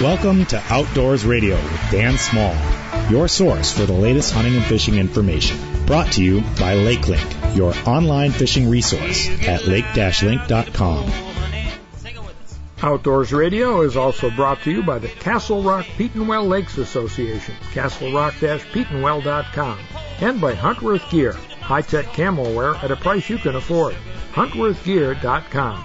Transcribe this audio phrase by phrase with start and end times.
[0.00, 2.56] Welcome to Outdoors Radio with Dan Small,
[3.10, 5.58] your source for the latest hunting and fishing information.
[5.84, 11.12] Brought to you by LakeLink, your online fishing resource at lake-link.com.
[12.80, 19.78] Outdoors Radio is also brought to you by the Castle Rock Petenwell Lakes Association, castlerock-petenwell.com,
[20.20, 21.36] and by Huntworth Gear,
[21.68, 23.94] high-tech camo wear at a price you can afford.
[24.32, 25.84] huntworthgear.com.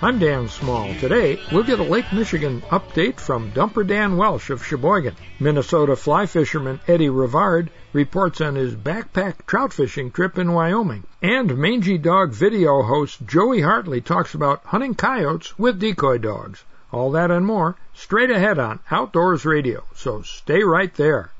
[0.00, 0.94] I'm Dan Small.
[0.94, 5.16] Today, we'll get a Lake Michigan update from Dumper Dan Welsh of Sheboygan.
[5.38, 11.04] Minnesota fly fisherman Eddie Rivard reports on his backpack trout fishing trip in Wyoming.
[11.20, 16.64] And Mangy Dog video host Joey Hartley talks about hunting coyotes with decoy dogs.
[16.90, 19.84] All that and more straight ahead on Outdoors Radio.
[19.94, 21.32] So stay right there.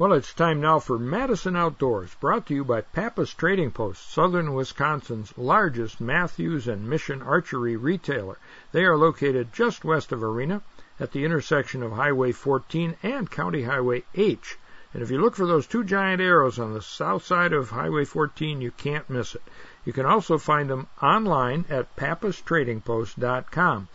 [0.00, 4.54] Well, it's time now for Madison Outdoors, brought to you by Pappas Trading Post, southern
[4.54, 8.38] Wisconsin's largest Mathews and Mission archery retailer.
[8.70, 10.62] They are located just west of Arena
[11.00, 14.56] at the intersection of Highway 14 and County Highway H.
[14.94, 18.04] And if you look for those two giant arrows on the south side of Highway
[18.04, 19.42] 14, you can't miss it.
[19.84, 23.88] You can also find them online at pappastradingpost.com.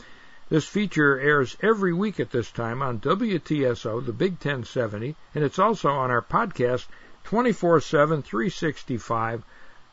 [0.53, 5.57] This feature airs every week at this time on WTSO, the Big 1070, and it's
[5.57, 6.85] also on our podcast
[7.23, 9.41] 24 7, 365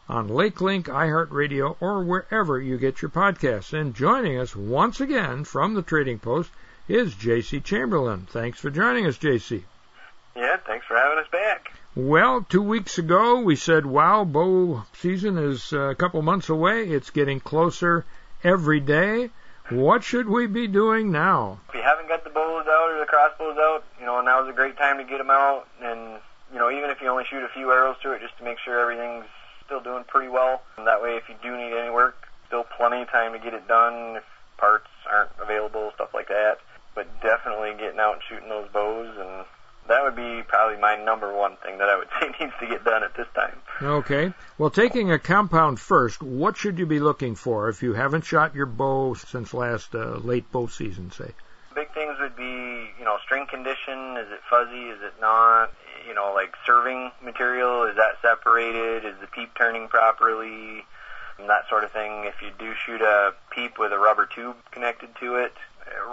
[0.06, 3.72] on LakeLink, iHeartRadio, or wherever you get your podcasts.
[3.72, 6.50] And joining us once again from the Trading Post
[6.88, 8.26] is JC Chamberlain.
[8.28, 9.62] Thanks for joining us, JC.
[10.36, 11.72] Yeah, thanks for having us back.
[11.94, 16.86] Well, two weeks ago we said, wow, bow season is a couple months away.
[16.86, 18.04] It's getting closer
[18.44, 19.30] every day.
[19.70, 21.60] What should we be doing now?
[21.68, 24.52] If you haven't got the bows out or the crossbows out, you know, now's a
[24.52, 25.68] great time to get them out.
[25.80, 26.20] And,
[26.52, 28.58] you know, even if you only shoot a few arrows through it just to make
[28.58, 29.30] sure everything's
[29.64, 30.62] still doing pretty well.
[30.76, 33.54] And that way, if you do need any work, still plenty of time to get
[33.54, 34.24] it done if
[34.58, 36.58] parts aren't available, stuff like that.
[36.96, 39.46] But definitely getting out and shooting those bows and
[39.88, 42.84] that would be probably my number one thing that I would say needs to get
[42.84, 43.56] done at this time.
[43.82, 44.32] Okay.
[44.58, 48.54] Well, taking a compound first, what should you be looking for if you haven't shot
[48.54, 51.32] your bow since last uh, late bow season, say?
[51.74, 54.16] Big things would be, you know, string condition.
[54.16, 54.88] Is it fuzzy?
[54.88, 55.72] Is it not?
[56.06, 57.84] You know, like serving material.
[57.84, 59.04] Is that separated?
[59.04, 60.84] Is the peep turning properly?
[61.38, 62.24] And that sort of thing.
[62.24, 65.54] If you do shoot a peep with a rubber tube connected to it,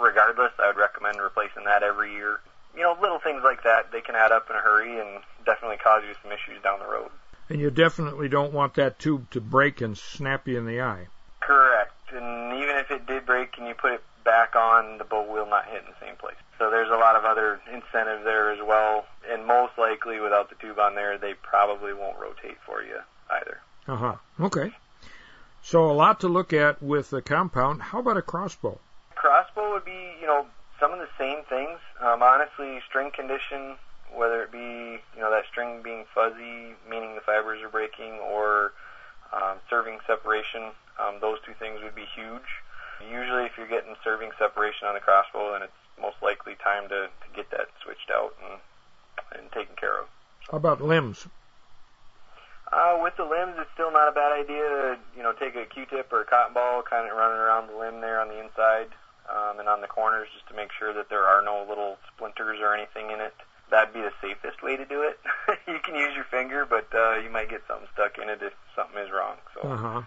[0.00, 2.40] regardless, I would recommend replacing that every year
[2.78, 5.78] you know, little things like that, they can add up in a hurry and definitely
[5.78, 7.10] cause you some issues down the road.
[7.48, 11.08] And you definitely don't want that tube to break and snap you in the eye.
[11.40, 11.92] Correct.
[12.12, 15.48] And even if it did break and you put it back on, the bow will
[15.48, 16.36] not hit in the same place.
[16.58, 19.06] So there's a lot of other incentive there as well.
[19.28, 22.98] And most likely, without the tube on there, they probably won't rotate for you
[23.30, 23.58] either.
[23.88, 24.16] Uh huh.
[24.40, 24.72] Okay.
[25.62, 27.82] So a lot to look at with the compound.
[27.82, 28.78] How about a crossbow?
[29.14, 30.46] Crossbow would be, you know,
[30.78, 31.78] some of the same things.
[32.00, 33.76] Um, honestly, string condition,
[34.14, 38.72] whether it be you know that string being fuzzy, meaning the fibers are breaking, or
[39.32, 42.46] um, serving separation, um, those two things would be huge.
[43.02, 47.10] Usually, if you're getting serving separation on the crossbow, then it's most likely time to,
[47.10, 48.60] to get that switched out and
[49.34, 50.06] and taken care of.
[50.50, 51.26] How about limbs?
[52.70, 55.66] Uh, with the limbs, it's still not a bad idea to you know take a
[55.66, 58.94] Q-tip or a cotton ball, kind of running around the limb there on the inside
[59.30, 62.58] um, and on the corners just to make sure that there are no little splinters
[62.60, 63.34] or anything in it.
[63.70, 65.20] That'd be the safest way to do it.
[65.66, 68.54] you can use your finger, but uh, you might get something stuck in it if
[68.74, 69.36] something is wrong.
[69.54, 69.68] So.
[69.68, 70.02] Uh-huh.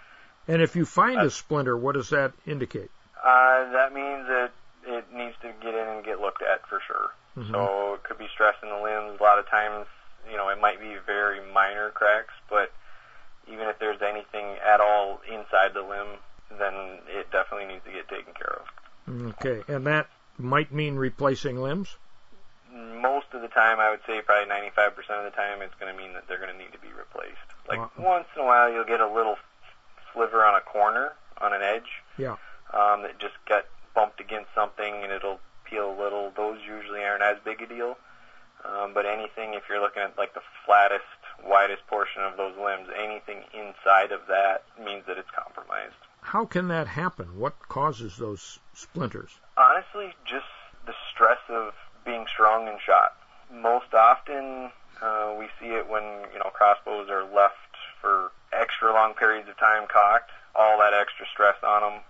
[0.47, 2.89] And if you find uh, a splinter, what does that indicate?
[3.23, 4.51] Uh, that means that
[4.87, 7.11] it needs to get in and get looked at for sure.
[7.37, 7.53] Mm-hmm.
[7.53, 9.19] So it could be stress in the limbs.
[9.19, 9.85] A lot of times,
[10.29, 12.71] you know, it might be very minor cracks, but
[13.47, 16.17] even if there's anything at all inside the limb,
[16.57, 18.65] then it definitely needs to get taken care of.
[19.11, 21.97] Okay, and that might mean replacing limbs?
[22.72, 26.01] Most of the time, I would say probably 95% of the time, it's going to
[26.01, 27.35] mean that they're going to need to be replaced.
[27.67, 29.35] Like uh, once in a while, you'll get a little
[30.13, 32.38] sliver on a corner, on an edge, yeah,
[32.73, 36.31] um, that just got bumped against something and it'll peel a little.
[36.35, 37.97] Those usually aren't as big a deal.
[38.63, 41.03] Um, but anything, if you're looking at like the flattest,
[41.43, 45.97] widest portion of those limbs, anything inside of that means that it's compromised.
[46.22, 47.38] How can that happen?
[47.40, 49.32] What causes those splinters?
[49.58, 50.46] Honestly, just
[50.85, 51.73] the stress of
[52.06, 53.18] being strong and shot.
[53.52, 54.72] Most often,
[55.02, 57.56] uh, we see it when you know crossbows are left
[58.00, 60.32] for extra long periods of time cocked.
[60.56, 62.02] All that extra stress on them.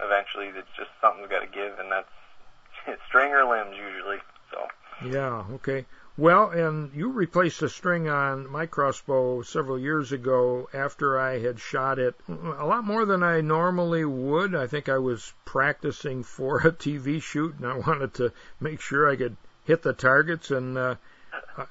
[0.00, 2.08] Eventually, it's just something's got to give, and that's
[2.86, 4.18] it's string or limbs usually.
[4.52, 4.66] So.
[5.04, 5.44] Yeah.
[5.54, 5.84] Okay.
[6.18, 11.60] Well, and you replaced a string on my crossbow several years ago after I had
[11.60, 14.52] shot it a lot more than I normally would.
[14.52, 19.08] I think I was practicing for a TV shoot and I wanted to make sure
[19.08, 20.96] I could hit the targets and uh,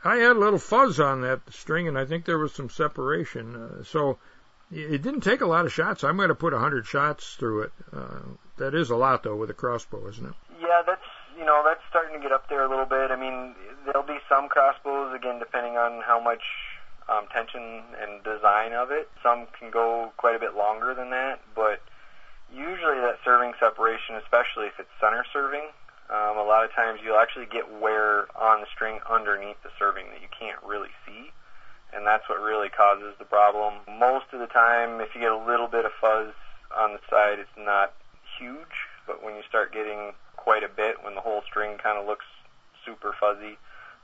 [0.05, 3.53] I had a little fuzz on that string and I think there was some separation.
[3.53, 4.17] Uh, so
[4.71, 6.05] it didn't take a lot of shots.
[6.05, 7.71] I'm going to put 100 shots through it.
[7.91, 8.19] Uh,
[8.55, 10.33] that is a lot though with a crossbow, isn't it?
[10.61, 11.01] Yeah, that's
[11.37, 13.11] you know that's starting to get up there a little bit.
[13.11, 13.53] I mean,
[13.85, 16.41] there'll be some crossbows again, depending on how much
[17.07, 19.09] um, tension and design of it.
[19.21, 21.79] Some can go quite a bit longer than that, but
[22.51, 25.69] usually that serving separation, especially if it's center serving,
[26.09, 30.09] um, a lot of times you'll actually get wear on the string underneath the serving
[30.09, 31.31] that you can't really see,
[31.93, 33.83] and that's what really causes the problem.
[33.87, 36.33] Most of the time, if you get a little bit of fuzz
[36.75, 37.93] on the side, it's not
[38.39, 40.13] huge, but when you start getting
[40.47, 42.23] quite a bit when the whole string kind of looks
[42.85, 43.57] super fuzzy.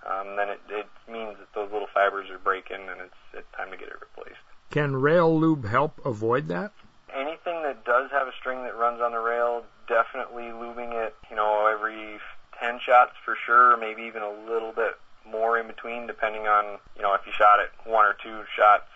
[0.06, 3.72] Um, then it, it means that those little fibers are breaking and it's, it's time
[3.72, 4.44] to get it replaced.
[4.70, 6.74] Can rail lube help avoid that?
[7.16, 11.38] Anything that does have a string that runs on the rail, definitely lubing it, you
[11.38, 12.20] know, every
[12.60, 17.04] 10 shots for sure, maybe even a little bit more in between, depending on, you
[17.04, 18.92] know, if you shot it one or two shots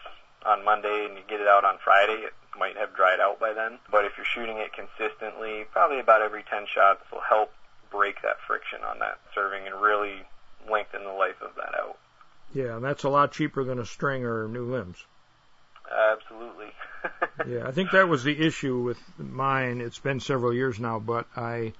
[0.45, 3.53] on Monday and you get it out on Friday, it might have dried out by
[3.53, 3.79] then.
[3.91, 7.51] But if you're shooting it consistently, probably about every 10 shots will help
[7.89, 10.23] break that friction on that serving and really
[10.69, 11.97] lengthen the life of that out.
[12.53, 15.05] Yeah, and that's a lot cheaper than a string or new limbs.
[15.91, 16.71] Absolutely.
[17.47, 19.81] yeah, I think that was the issue with mine.
[19.81, 21.73] It's been several years now, but I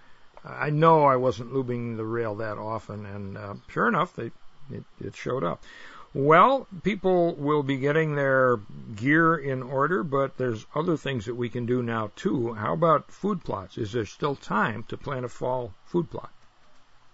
[0.45, 4.31] I know I wasn't lubing the rail that often, and uh, sure enough, they
[4.71, 5.63] it, it showed up.
[6.17, 8.57] Well, people will be getting their
[8.95, 12.55] gear in order, but there's other things that we can do now too.
[12.55, 13.77] How about food plots?
[13.77, 16.31] Is there still time to plant a fall food plot?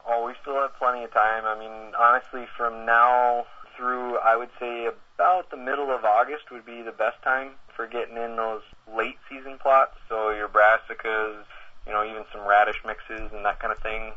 [0.08, 1.44] Oh, we still have plenty of time.
[1.44, 3.46] I mean, honestly, from now
[3.76, 7.86] through, I would say about the middle of August would be the best time for
[7.86, 8.62] getting in those
[8.96, 9.98] late season plots.
[10.08, 11.44] So your brassicas,
[11.86, 14.14] you know, even some radish mixes and that kind of thing.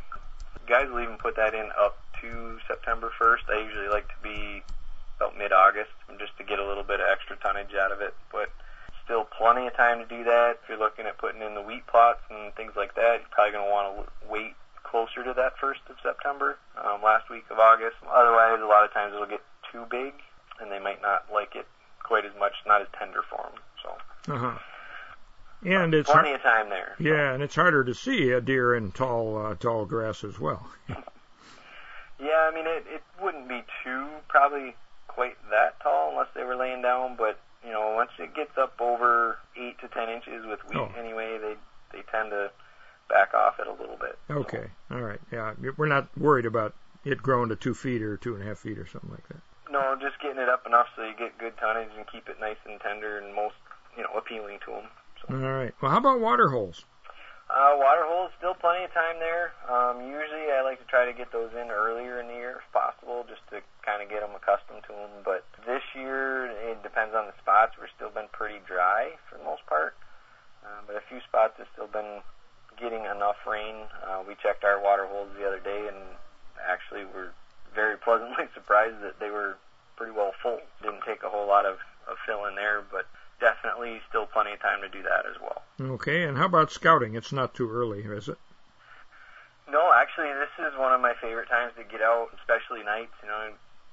[0.68, 3.50] Guys will even put that in up to September 1st.
[3.50, 4.62] I usually like to be
[5.16, 8.14] about mid-August just to get a little bit of extra tonnage out of it.
[8.32, 8.50] But
[9.04, 10.58] still plenty of time to do that.
[10.62, 13.52] If you're looking at putting in the wheat plots and things like that, you're probably
[13.52, 17.58] going to want to wait closer to that 1st of September, um, last week of
[17.58, 17.96] August.
[18.06, 19.42] Otherwise, a lot of times it'll get
[19.72, 20.14] too big
[20.60, 21.66] and they might not like it
[22.02, 23.60] quite as much, not as tender for them.
[23.82, 24.34] So.
[24.34, 24.58] Uh-huh.
[25.64, 26.94] And it's plenty of time there.
[26.98, 30.68] Yeah, and it's harder to see a deer in tall, uh, tall grass as well.
[30.88, 32.84] yeah, I mean it.
[32.88, 34.76] It wouldn't be too probably
[35.16, 38.78] quite that tall unless they were laying down, but you know, once it gets up
[38.78, 40.92] over eight to ten inches with wheat oh.
[40.96, 41.56] anyway, they
[41.90, 42.50] they tend to
[43.08, 44.18] back off it a little bit.
[44.30, 44.94] Okay, so.
[44.94, 46.74] all right, yeah, we're not worried about
[47.04, 49.40] it growing to two feet or two and a half feet or something like that.
[49.72, 52.60] No, just getting it up enough so you get good tonnage and keep it nice
[52.68, 53.56] and tender and most
[53.96, 54.84] you know appealing to them.
[55.22, 55.34] So.
[55.34, 55.72] All right.
[55.80, 56.84] Well, how about water holes?
[57.46, 59.54] Uh, water holes, still plenty of time there.
[59.70, 62.66] Um, usually I like to try to get those in earlier in the year if
[62.75, 65.22] possible, just to kind of get them accustomed to them.
[65.22, 67.78] But this year, it depends on the spots.
[67.78, 69.94] We've still been pretty dry for the most part.
[70.66, 72.19] Uh, but a few spots have still been
[72.82, 73.87] getting enough rain.
[74.02, 76.19] Uh, we checked our water holes the other day and
[76.58, 77.31] actually were
[77.78, 79.54] very pleasantly surprised that they were
[79.94, 80.58] pretty well full.
[80.82, 81.78] Didn't take a whole lot of,
[82.10, 83.06] of fill in there, but
[83.40, 85.62] definitely still plenty of time to do that as well.
[85.80, 87.14] Okay, and how about scouting?
[87.14, 88.38] It's not too early, is it?
[89.70, 93.12] No, actually, this is one of my favorite times to get out, especially nights.
[93.22, 93.50] You know,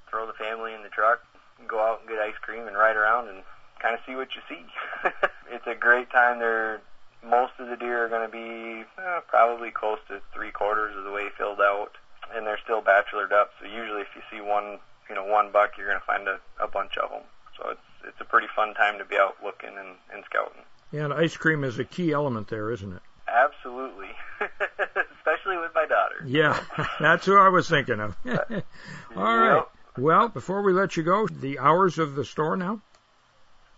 [0.08, 1.24] throw the family in the truck,
[1.66, 3.42] go out and get ice cream, and ride around and
[3.80, 4.64] kind of see what you see.
[5.50, 6.38] it's a great time.
[6.38, 6.80] There,
[7.26, 11.04] most of the deer are going to be eh, probably close to three quarters of
[11.04, 11.90] the way filled out,
[12.32, 13.50] and they're still bachelored up.
[13.60, 14.78] So usually, if you see one,
[15.08, 17.22] you know, one buck, you're going to find a, a bunch of them.
[17.58, 20.62] So it's it's a pretty fun time to be out looking and, and scouting.
[20.92, 23.02] Yeah, and ice cream is a key element there, isn't it?
[23.26, 26.24] Absolutely, especially with my daughter.
[26.26, 26.60] Yeah,
[27.00, 28.16] that's who I was thinking of.
[28.26, 29.54] All right.
[29.56, 29.70] Yep.
[29.96, 32.80] Well, before we let you go, the hours of the store now?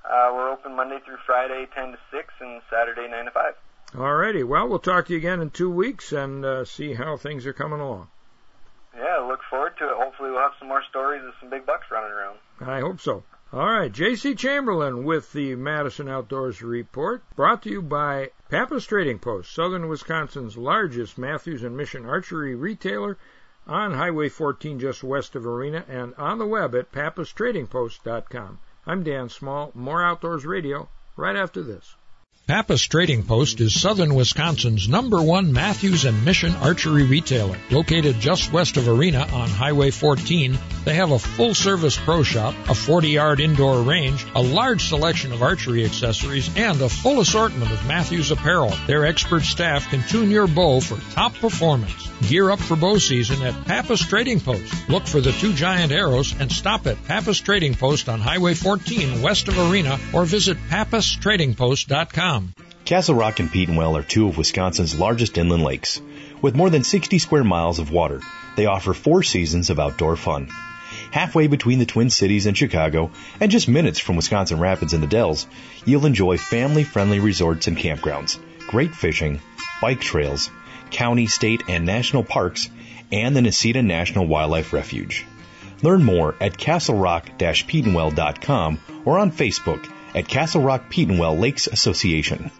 [0.05, 3.55] Uh, we're open Monday through Friday, 10 to 6, and Saturday, 9 to 5.
[3.99, 4.43] All righty.
[4.43, 7.53] Well, we'll talk to you again in two weeks and uh, see how things are
[7.53, 8.09] coming along.
[8.97, 9.97] Yeah, look forward to it.
[9.97, 12.39] Hopefully, we'll have some more stories of some big bucks running around.
[12.61, 13.25] I hope so.
[13.57, 14.35] All right, J.C.
[14.35, 20.59] Chamberlain with the Madison Outdoors Report, brought to you by Pappas Trading Post, southern Wisconsin's
[20.59, 23.17] largest Mathews and Mission archery retailer
[23.67, 28.59] on Highway 14 just west of Arena and on the web at pappastradingpost.com.
[28.87, 31.96] I'm Dan Small, more Outdoors Radio, right after this.
[32.47, 37.59] Pappas Trading Post is southern Wisconsin's number one Mathews and Mission archery retailer.
[37.73, 42.55] Located just west of Arena on Highway 14, they have a full service pro shop,
[42.69, 47.73] a 40 yard indoor range, a large selection of archery accessories, and a full assortment
[47.73, 48.73] of Mathews apparel.
[48.87, 52.09] Their expert staff can tune your bow for top performance.
[52.29, 54.89] Gear up for bow season at Pappas Trading Post.
[54.89, 59.21] Look for the two giant arrows and stop at Pappas Trading Post on Highway 14
[59.21, 62.36] west of Arena or visit pappastradingpost.com.
[62.85, 66.01] Castle Rock and Petenwell are two of Wisconsin's largest inland lakes.
[66.41, 68.21] With more than 60 square miles of water,
[68.57, 70.49] they offer four seasons of outdoor fun.
[71.11, 75.09] Halfway between the Twin Cities and Chicago, and just minutes from Wisconsin Rapids and the
[75.09, 75.47] Dells,
[75.85, 78.39] you'll enjoy family friendly resorts and campgrounds,
[78.69, 79.41] great fishing,
[79.81, 80.51] bike trails,
[80.91, 82.71] county, state, and national parks,
[83.11, 85.25] and the Necedah National Wildlife Refuge.
[85.83, 92.51] Learn more at castlerock-petenwell.com or on Facebook at Castle Rock Petenwell Lakes Association.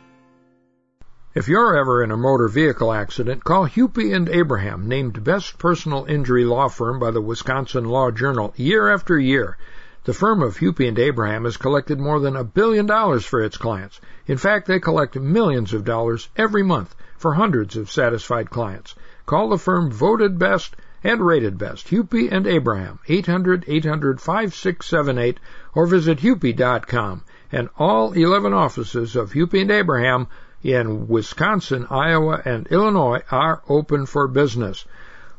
[1.35, 6.05] If you're ever in a motor vehicle accident, call Hupy and Abraham, named best personal
[6.05, 9.57] injury law firm by the Wisconsin Law Journal year after year.
[10.05, 13.57] The firm of Hupy and Abraham has collected more than a billion dollars for its
[13.57, 14.03] clients.
[14.27, 18.95] In fact, they collect millions of dollars every month for hundreds of satisfied clients.
[19.25, 21.89] Call the firm voted best and rated best.
[21.89, 25.39] Hupy and Abraham, 800-800-5678
[25.75, 27.23] or visit hupy.com
[27.53, 30.29] and all 11 offices of Hupy and Abraham
[30.63, 34.85] in Wisconsin, Iowa, and Illinois are open for business.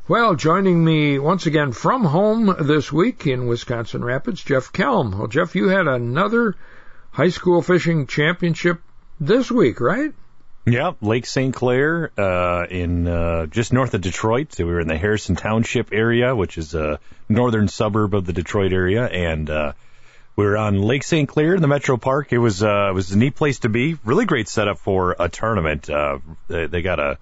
[0.08, 5.14] Well, joining me once again from home this week in Wisconsin Rapids, Jeff Kelm.
[5.14, 6.56] Well, Jeff, you had another
[7.10, 8.80] high school fishing championship
[9.20, 10.14] this week, right?
[10.64, 11.54] Yep, Lake St.
[11.54, 14.54] Clair, uh, in, uh, just north of Detroit.
[14.54, 18.32] So we were in the Harrison Township area, which is a northern suburb of the
[18.32, 19.72] Detroit area, and, uh,
[20.38, 21.28] we were on Lake St.
[21.28, 22.32] Clair in the Metro Park.
[22.32, 23.98] It was uh, it was a neat place to be.
[24.04, 25.90] Really great setup for a tournament.
[25.90, 27.18] Uh, they, they got a,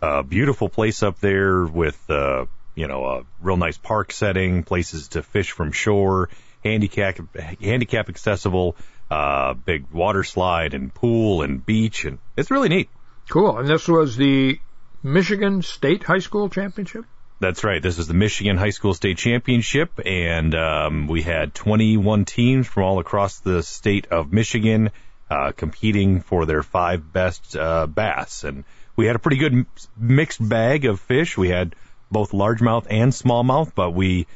[0.00, 5.08] a beautiful place up there with uh, you know a real nice park setting, places
[5.08, 6.28] to fish from shore,
[6.62, 7.18] handicap
[7.60, 8.76] handicap accessible,
[9.10, 12.88] uh, big water slide and pool and beach, and it's really neat.
[13.28, 13.58] Cool.
[13.58, 14.60] And this was the
[15.02, 17.06] Michigan State High School Championship.
[17.42, 17.82] That's right.
[17.82, 22.84] This is the Michigan High School State Championship, and um, we had 21 teams from
[22.84, 24.90] all across the state of Michigan
[25.28, 28.44] uh, competing for their five best uh, bass.
[28.44, 28.62] And
[28.94, 29.66] we had a pretty good
[29.98, 31.36] mixed bag of fish.
[31.36, 31.74] We had
[32.12, 34.28] both largemouth and smallmouth, but we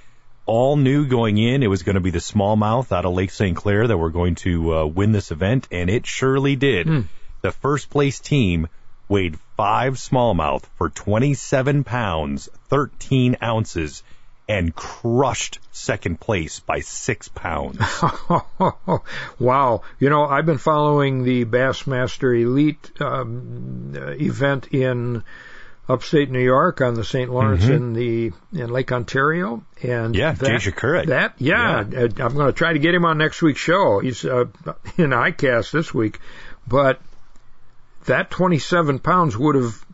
[0.45, 3.57] all knew going in it was going to be the smallmouth out of Lake St.
[3.57, 6.89] Clair that were going to uh, win this event, and it surely did.
[6.89, 7.05] Mm.
[7.43, 8.67] The first place team
[9.09, 14.03] weighed five smallmouth for 27 pounds, 13 ounces,
[14.49, 17.79] and crushed second place by six pounds.
[19.39, 19.83] wow.
[19.99, 25.25] You know, I've been following the Bassmaster Elite um, event in
[25.89, 27.31] upstate New York on the St.
[27.31, 27.73] Lawrence mm-hmm.
[27.73, 30.71] in the in Lake Ontario, and yeah, that, Jay
[31.07, 32.01] That yeah, yeah.
[32.19, 34.01] I'm going to try to get him on next week's show.
[34.01, 34.47] He's uh,
[34.97, 36.19] in ICAST this week,
[36.67, 37.01] but
[38.07, 39.85] that 27 pounds would have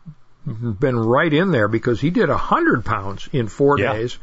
[0.45, 3.93] been right in there because he did 100 pounds in four yeah.
[3.93, 4.17] days.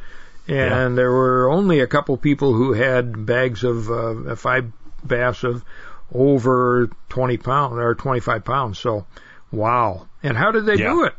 [0.48, 0.88] And yeah.
[0.96, 4.72] there were only a couple people who had bags of uh, five
[5.06, 5.64] bass of
[6.12, 8.78] over 20 pounds or 25 pounds.
[8.78, 9.06] So,
[9.52, 10.08] wow.
[10.22, 10.88] And how did they yeah.
[10.88, 11.14] do it?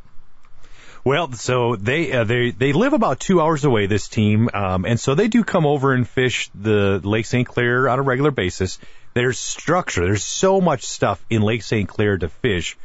[1.04, 3.88] Well, so they uh, they they live about two hours away.
[3.88, 7.48] This team, um, and so they do come over and fish the Lake St.
[7.48, 8.78] Clair on a regular basis.
[9.14, 10.06] There's structure.
[10.06, 11.88] There's so much stuff in Lake St.
[11.88, 12.78] Clair to fish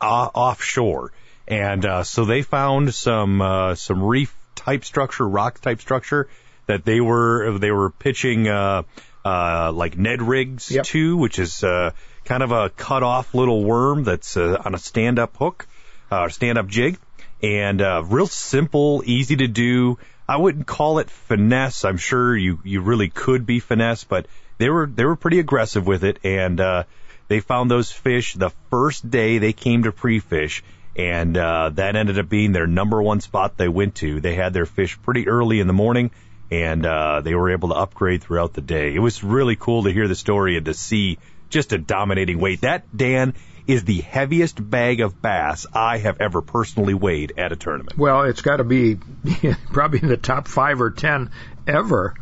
[0.00, 1.12] uh, offshore,
[1.48, 6.28] and uh, so they found some uh, some reef type structure, rock type structure
[6.66, 8.82] that they were they were pitching uh,
[9.24, 10.84] uh, like Ned rigs yep.
[10.86, 11.92] to, which is uh,
[12.24, 15.66] kind of a cut off little worm that's uh, on a stand up hook,
[16.10, 16.98] uh, stand up jig
[17.42, 19.98] and uh, real simple, easy to do.
[20.28, 21.84] I wouldn't call it finesse.
[21.84, 24.26] I'm sure you you really could be finesse, but
[24.62, 26.84] they were they were pretty aggressive with it, and uh,
[27.26, 30.62] they found those fish the first day they came to pre-fish,
[30.94, 34.20] and uh, that ended up being their number one spot they went to.
[34.20, 36.12] They had their fish pretty early in the morning,
[36.52, 38.94] and uh, they were able to upgrade throughout the day.
[38.94, 41.18] It was really cool to hear the story and to see
[41.50, 42.60] just a dominating weight.
[42.60, 43.34] That Dan
[43.66, 47.98] is the heaviest bag of bass I have ever personally weighed at a tournament.
[47.98, 48.98] Well, it's got to be
[49.72, 51.30] probably in the top five or ten
[51.66, 52.14] ever.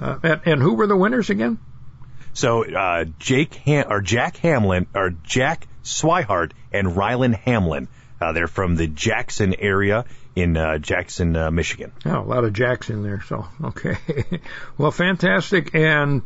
[0.00, 1.58] Uh, and, and, who were the winners again?
[2.34, 7.88] So uh, Jake Ham- or Jack Hamlin or Jack Swihart and Rylan Hamlin.
[8.20, 11.92] Uh, they're from the Jackson area in uh, Jackson, uh, Michigan.
[12.06, 13.22] Oh, a lot of Jacks in there.
[13.28, 13.96] So okay,
[14.78, 15.74] well, fantastic.
[15.74, 16.22] And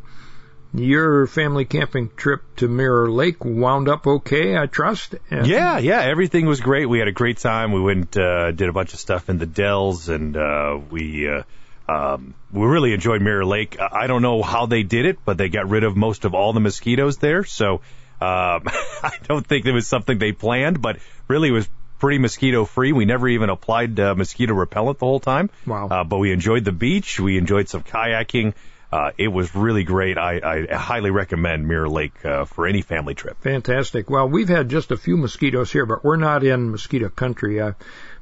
[0.74, 5.14] your family camping trip to Mirror Lake wound up okay, I trust.
[5.30, 6.86] And yeah, yeah, everything was great.
[6.86, 7.72] We had a great time.
[7.72, 11.28] We went, uh, did a bunch of stuff in the Dells, and uh, we.
[11.28, 11.42] Uh,
[11.88, 13.76] um, we really enjoyed Mirror Lake.
[13.80, 16.52] I don't know how they did it, but they got rid of most of all
[16.52, 17.44] the mosquitoes there.
[17.44, 17.80] So um,
[18.20, 22.92] I don't think it was something they planned, but really it was pretty mosquito free.
[22.92, 25.50] We never even applied uh, mosquito repellent the whole time.
[25.66, 25.88] Wow.
[25.88, 27.20] Uh, but we enjoyed the beach.
[27.20, 28.54] We enjoyed some kayaking.
[28.92, 30.16] Uh, it was really great.
[30.16, 33.36] I, I highly recommend Mirror Lake uh, for any family trip.
[33.42, 34.08] Fantastic.
[34.08, 37.60] Well, we've had just a few mosquitoes here, but we're not in mosquito country.
[37.60, 37.72] Uh,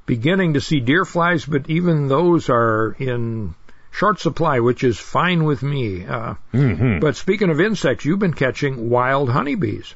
[0.06, 3.54] beginning to see deer flies, but even those are in
[3.90, 6.04] short supply, which is fine with me.
[6.04, 6.99] Uh, mm-hmm.
[7.00, 9.94] But speaking of insects, you've been catching wild honeybees.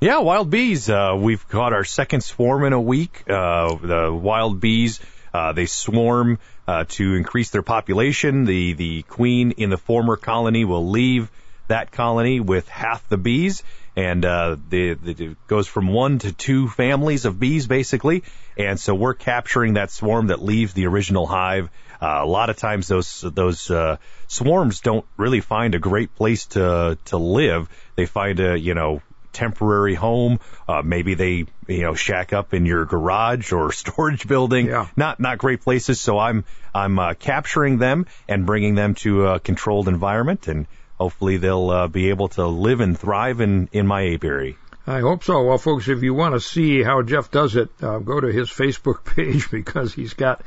[0.00, 0.90] Yeah, wild bees.
[0.90, 3.22] Uh, we've caught our second swarm in a week.
[3.28, 5.00] Uh, the wild bees,
[5.32, 8.44] uh, they swarm uh, to increase their population.
[8.44, 11.30] The the queen in the former colony will leave
[11.68, 13.62] that colony with half the bees,
[13.96, 18.22] and uh, the, the, it goes from one to two families of bees basically.
[18.58, 21.70] And so we're capturing that swarm that leaves the original hive.
[22.00, 23.96] Uh, a lot of times those those uh,
[24.28, 27.70] swarms don't really find a great place to to live.
[27.94, 29.00] They find a you know
[29.36, 30.40] temporary home.
[30.66, 34.66] Uh, maybe they, you know, shack up in your garage or storage building.
[34.66, 34.88] Yeah.
[34.96, 36.00] Not not great places.
[36.00, 40.66] So I'm I'm uh, capturing them and bringing them to a controlled environment, and
[40.98, 44.56] hopefully they'll uh, be able to live and thrive in in my apiary.
[44.86, 45.42] I hope so.
[45.42, 48.48] Well, folks, if you want to see how Jeff does it, uh, go to his
[48.48, 50.42] Facebook page because he's got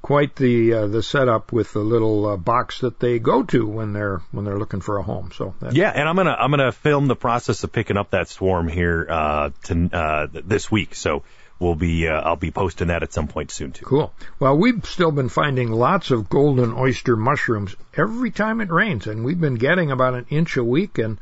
[0.00, 3.92] quite the uh, the setup with the little uh, box that they go to when
[3.92, 5.30] they're when they're looking for a home.
[5.34, 8.68] So yeah, and I'm gonna I'm gonna film the process of picking up that swarm
[8.68, 10.94] here uh, to uh, this week.
[10.94, 11.22] So
[11.62, 13.84] we'll be uh, I'll be posting that at some point soon too.
[13.84, 14.12] Cool.
[14.38, 19.24] Well, we've still been finding lots of golden oyster mushrooms every time it rains, and
[19.24, 21.18] we've been getting about an inch a week and.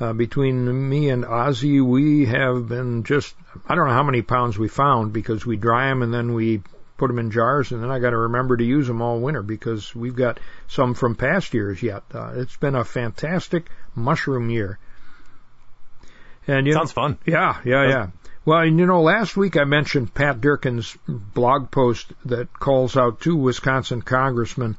[0.00, 3.34] Uh, between me and Ozzy, we have been just,
[3.66, 6.62] I don't know how many pounds we found because we dry them and then we
[6.98, 9.42] put them in jars, and then I got to remember to use them all winter
[9.42, 12.02] because we've got some from past years yet.
[12.12, 14.78] Uh, it's been a fantastic mushroom year.
[16.46, 17.18] And you sounds know, fun.
[17.24, 18.06] Yeah, yeah, yeah.
[18.48, 23.20] Well, and you know, last week I mentioned Pat Durkin's blog post that calls out
[23.20, 24.78] two Wisconsin congressmen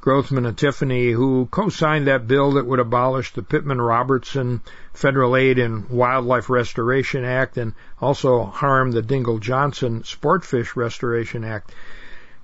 [0.00, 4.62] Grothman and Tiffany, who co-signed that bill that would abolish the Pittman-Robertson
[4.94, 11.74] Federal Aid and Wildlife Restoration Act and also harm the Dingell-Johnson Sportfish Restoration Act.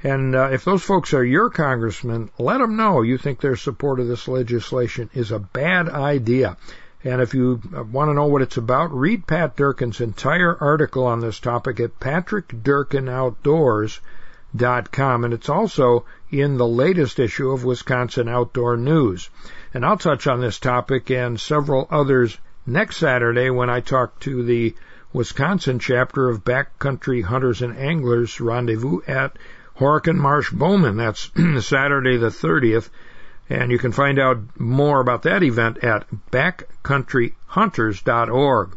[0.03, 3.99] And uh, if those folks are your congressmen, let them know you think their support
[3.99, 6.59] of this legislation is a bad idea.
[7.07, 7.61] And if you
[7.93, 12.01] want to know what it's about, read Pat Durkin's entire article on this topic at
[12.01, 14.01] Patrick Durkin Outdoors
[14.91, 19.31] com, and it's also in the latest issue of Wisconsin Outdoor News.
[19.73, 24.43] And I'll touch on this topic and several others next Saturday when I talk to
[24.43, 24.75] the
[25.13, 29.39] Wisconsin chapter of Backcountry Hunters and Anglers Rendezvous at
[29.79, 30.97] Horicon Marsh Bowmen.
[30.97, 32.89] That's Saturday the 30th.
[33.49, 38.77] And you can find out more about that event at backcountryhunters.org.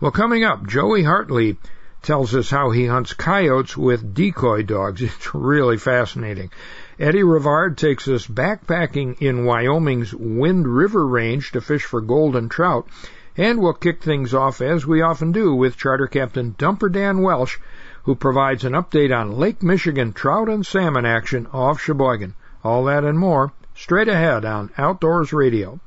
[0.00, 1.58] Well, coming up, Joey Hartley
[2.02, 5.02] tells us how he hunts coyotes with decoy dogs.
[5.02, 6.50] It's really fascinating.
[6.98, 12.88] Eddie Rivard takes us backpacking in Wyoming's Wind River Range to fish for golden trout.
[13.36, 17.58] And we'll kick things off, as we often do, with Charter Captain Dumper Dan Welsh,
[18.04, 22.32] who provides an update on Lake Michigan trout and salmon action off Sheboygan.
[22.64, 25.78] All that and more straight ahead on Outdoors Radio.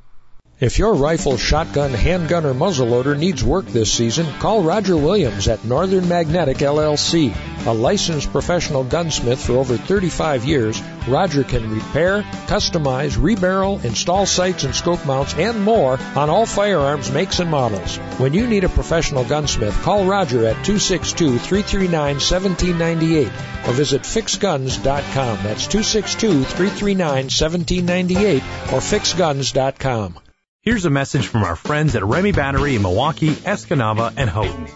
[0.60, 5.64] If your rifle, shotgun, handgun, or muzzleloader needs work this season, call Roger Williams at
[5.64, 7.34] Northern Magnetic LLC.
[7.66, 14.64] A licensed professional gunsmith for over 35 years, Roger can repair, customize, rebarrel, install sights
[14.64, 17.96] and scope mounts, and more on all firearms makes and models.
[18.18, 23.32] When you need a professional gunsmith, call Roger at 262-339-1798
[23.66, 25.38] or visit fixguns.com.
[25.42, 28.42] That's 262-339-1798
[28.74, 30.20] or fixguns.com.
[30.62, 34.66] Here's a message from our friends at Remy Battery in Milwaukee, Escanaba, and Houghton.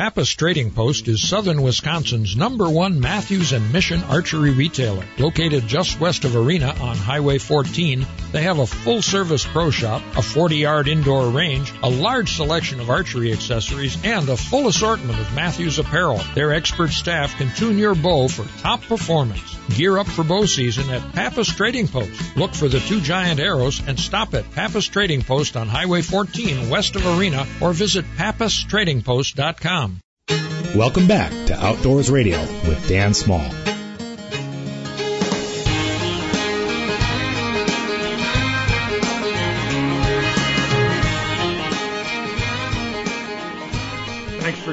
[0.00, 5.04] Pappas Trading Post is southern Wisconsin's number one Mathews and Mission archery retailer.
[5.18, 10.00] Located just west of Arena on Highway 14, they have a full service pro shop,
[10.16, 15.20] a 40 yard indoor range, a large selection of archery accessories, and a full assortment
[15.20, 16.22] of Mathews apparel.
[16.34, 19.59] Their expert staff can tune your bow for top performance.
[19.70, 22.36] Gear up for bow season at Pappas Trading Post.
[22.36, 26.68] Look for the two giant arrows and stop at Pappas Trading Post on Highway 14
[26.68, 30.00] west of Arena or visit pappastradingpost.com.
[30.76, 33.50] Welcome back to Outdoors Radio with Dan Small.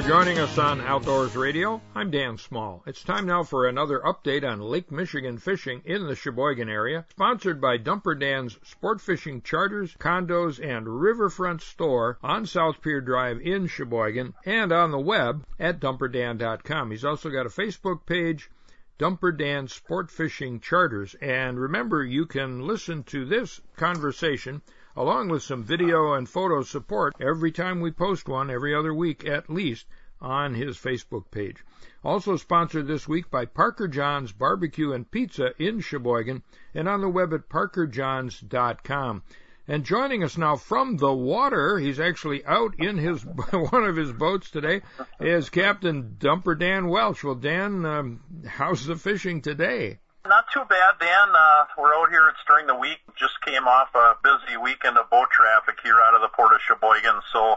[0.08, 1.82] Joining us on Outdoors Radio.
[1.94, 2.82] I'm Dan Small.
[2.86, 7.60] It's time now for another update on Lake Michigan fishing in the Sheboygan area, sponsored
[7.60, 13.66] by Dumper Dan's Sport Fishing Charters, Condos, and Riverfront Store on South Pier Drive in
[13.66, 16.90] Sheboygan and on the web at dumperdan.com.
[16.90, 18.50] He's also got a Facebook page,
[18.98, 21.16] Dumper Dan Sport Fishing Charters.
[21.16, 24.62] And remember, you can listen to this conversation
[24.96, 29.24] along with some video and photo support every time we post one every other week
[29.24, 29.86] at least
[30.20, 31.64] on his Facebook page.
[32.04, 36.42] Also sponsored this week by Parker John's Barbecue and Pizza in Sheboygan
[36.74, 39.22] and on the web at parkerjohns.com.
[39.70, 44.12] And joining us now from the water, he's actually out in his one of his
[44.12, 44.80] boats today,
[45.20, 47.22] is Captain Dumper Dan Welsh.
[47.22, 49.98] Well, Dan, um, how's the fishing today?
[50.26, 51.28] Not too bad, Dan.
[51.34, 52.28] Uh, we're out here.
[52.28, 52.98] It's during the week.
[53.18, 56.60] Just came off a busy weekend of boat traffic here out of the port of
[56.66, 57.20] Sheboygan.
[57.32, 57.56] So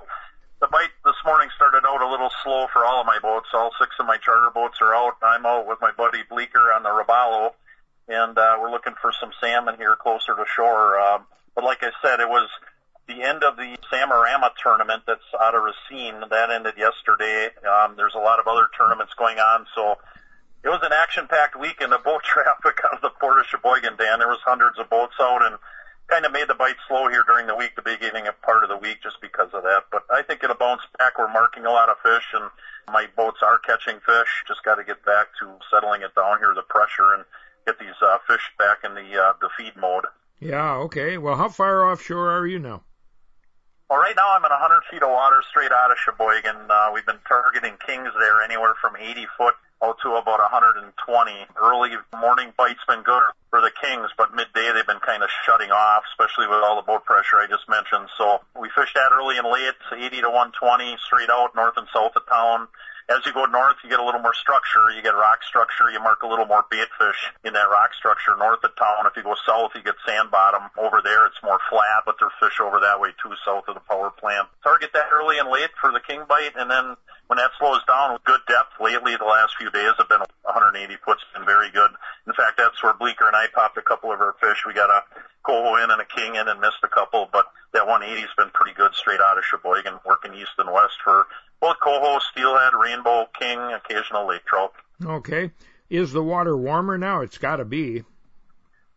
[0.62, 3.50] the bite this morning started out a little slow for all of my boats.
[3.52, 5.18] All six of my charter boats are out.
[5.24, 7.54] I'm out with my buddy Bleeker on the Robalo,
[8.08, 11.00] and uh, we're looking for some salmon here closer to shore.
[11.00, 12.48] Um, but like I said, it was
[13.08, 16.22] the end of the Salmon-A-Rama tournament that's out of Racine.
[16.30, 17.50] That ended yesterday.
[17.66, 19.98] Um, there's a lot of other tournaments going on, so
[20.64, 24.20] it was an action-packed weekend of boat traffic out of the port of Sheboygan, Dan.
[24.20, 25.58] There was hundreds of boats out and
[26.12, 28.70] kind of made the bite slow here during the week, the beginning of part of
[28.70, 29.88] the week just because of that.
[29.92, 31.18] But I think it'll bounce back.
[31.18, 32.52] We're marking a lot of fish and
[32.92, 34.44] my boats are catching fish.
[34.48, 37.24] Just got to get back to settling it down here, the pressure, and
[37.66, 40.06] get these uh, fish back in the uh, the feed mode.
[40.40, 41.18] Yeah, okay.
[41.18, 42.84] Well, how far offshore are you now?
[43.90, 46.68] Well, right now I'm in 100 feet of water straight out of Sheboygan.
[46.70, 50.94] Uh, we've been targeting kings there anywhere from 80 foot out to about 120.
[51.58, 55.72] Early morning bite's been good for the Kings, but midday they've been kind of shutting
[55.72, 58.08] off, especially with all the boat pressure I just mentioned.
[58.18, 62.14] So we fished that early and late, 80 to 120 straight out north and south
[62.16, 62.68] of town.
[63.10, 64.88] As you go north, you get a little more structure.
[64.96, 65.92] You get rock structure.
[65.92, 69.04] You mark a little more bait fish in that rock structure north of town.
[69.04, 70.70] If you go south, you get sand bottom.
[70.78, 73.84] Over there, it's more flat, but there's fish over that way too, south of the
[73.84, 74.48] power plant.
[74.64, 76.96] Target that early and late for the king bite, and then
[77.32, 80.98] when that slows down with good depth lately, the last few days have been 180
[81.06, 81.90] foot's been very good.
[82.28, 84.68] In fact, that's where Bleeker and I popped a couple of our fish.
[84.68, 85.00] We got a
[85.42, 88.76] coho in and a king in and missed a couple, but that 180's been pretty
[88.76, 91.26] good straight out of Sheboygan, working east and west for
[91.62, 94.74] both coho, steelhead, rainbow, king, occasional lake trout.
[95.02, 95.52] Okay.
[95.90, 97.22] Is the water warmer now?
[97.22, 98.04] It's got to be.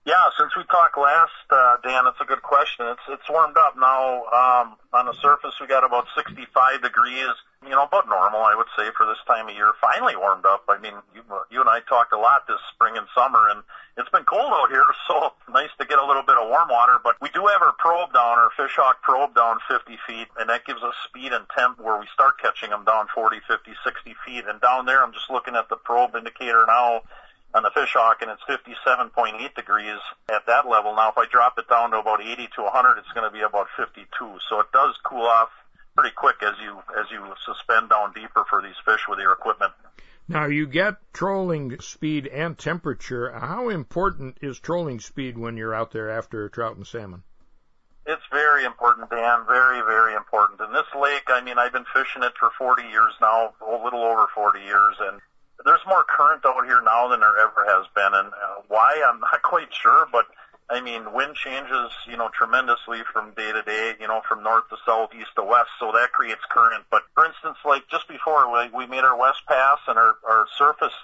[0.04, 2.84] Yeah, since we talked last, uh, Dan, it's a good question.
[2.88, 4.24] It's it's warmed up now.
[4.26, 7.32] Um, on the surface, we got about 65 degrees.
[7.64, 9.72] You know, about normal, I would say, for this time of year.
[9.80, 10.64] Finally warmed up.
[10.68, 13.62] I mean, you you and I talked a lot this spring and summer, and
[13.96, 16.98] it's been cold out here, so nice to get a little bit of warm water.
[17.02, 20.66] But we do have our probe down, our fishhawk probe down 50 feet, and that
[20.66, 24.44] gives us speed and temp where we start catching them down 40, 50, 60 feet.
[24.46, 27.02] And down there, I'm just looking at the probe indicator now
[27.54, 30.94] on the fishhawk and it's 57.8 degrees at that level.
[30.94, 33.42] Now if I drop it down to about 80 to 100, it's going to be
[33.42, 34.04] about 52.
[34.50, 35.50] So it does cool off
[35.96, 39.72] pretty quick as you as you suspend down deeper for these fish with your equipment.
[40.26, 43.30] Now you get trolling speed and temperature.
[43.30, 47.22] How important is trolling speed when you're out there after trout and salmon?
[48.06, 49.46] It's very important, Dan.
[49.46, 50.60] Very, very important.
[50.60, 54.02] In this lake, I mean, I've been fishing it for 40 years now, a little
[54.02, 55.20] over 40 years, and
[55.64, 58.12] there's more current out here now than there ever has been.
[58.12, 60.26] And uh, why, I'm not quite sure, but
[60.70, 64.68] I mean, wind changes, you know, tremendously from day to day, you know, from north
[64.70, 66.84] to south, east to west, so that creates current.
[66.90, 70.46] But for instance, like just before we, we made our west pass and our, our
[70.56, 70.94] surface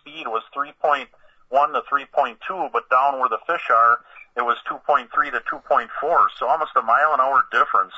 [0.00, 1.06] speed was 3.1
[1.52, 4.00] to 3.2, but down where the fish are,
[4.36, 7.92] it was 2.3 to 2.4, so almost a mile an hour difference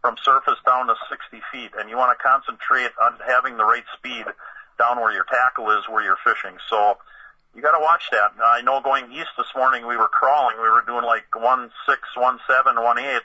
[0.00, 1.70] from surface down to 60 feet.
[1.78, 4.24] And you want to concentrate on having the right speed
[4.78, 6.56] down where your tackle is where you're fishing.
[6.68, 6.96] So
[7.54, 8.32] you got to watch that.
[8.42, 10.56] I know going east this morning we were crawling.
[10.56, 13.22] We were doing like one six, one seven, one eight,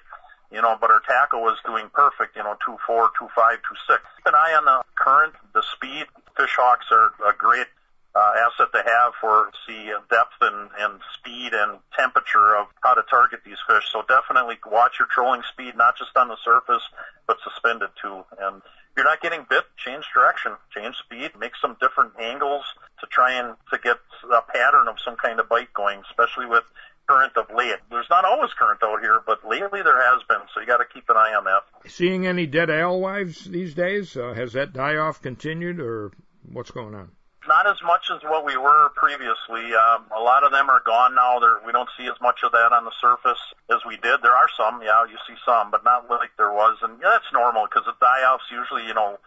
[0.52, 2.36] you know, but our tackle was doing perfect.
[2.36, 4.04] You know, two four, two five, two six.
[4.18, 6.06] Keep an eye on the current, the speed.
[6.36, 7.68] Fish hawks are a great
[8.14, 13.04] uh, asset to have for the depth and, and speed and temperature of how to
[13.10, 13.86] target these fish.
[13.92, 16.82] So definitely watch your trolling speed, not just on the surface,
[17.28, 18.26] but suspended too.
[18.40, 18.62] And
[18.98, 22.66] you're not getting bit, change direction, change speed, make some different angles
[23.00, 23.98] to try and to get
[24.34, 26.64] a pattern of some kind of bite going, especially with
[27.08, 27.78] current of late.
[27.90, 30.86] There's not always current out here, but lately there has been, so you got to
[30.86, 31.62] keep an eye on that.
[31.90, 34.18] Seeing any dead alewives these days?
[34.18, 36.12] Uh, has that die off continued, or
[36.52, 37.12] what's going on?
[37.48, 39.74] Not as much as what we were previously.
[39.74, 41.40] Um, a lot of them are gone now.
[41.40, 44.22] There, we don't see as much of that on the surface as we did.
[44.22, 46.78] There are some, yeah, you see some, but not like there was.
[46.82, 49.20] And yeah, that's normal because the die-offs usually, you know,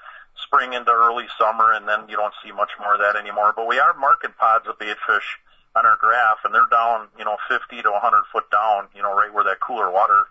[0.44, 3.52] spring into early summer, and then you don't see much more of that anymore.
[3.56, 5.40] But we are marking pods of bait fish
[5.76, 9.14] on our graph, and they're down, you know, 50 to 100 foot down, you know,
[9.14, 10.24] right where that cooler water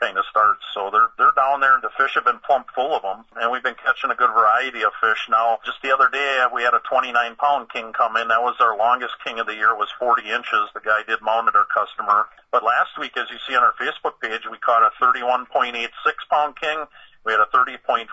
[0.00, 0.62] kind of starts.
[0.72, 1.65] So they're they're down there,
[2.06, 4.92] fish have been plump full of them, and we've been catching a good variety of
[5.02, 5.26] fish.
[5.28, 8.28] Now, just the other day, we had a 29 pound king come in.
[8.28, 9.74] That was our longest king of the year.
[9.74, 10.70] It was 40 inches.
[10.74, 12.26] The guy did mount at our customer.
[12.52, 15.90] But last week, as you see on our Facebook page, we caught a 31.86
[16.30, 16.86] pound king.
[17.24, 18.06] We had a 30.5,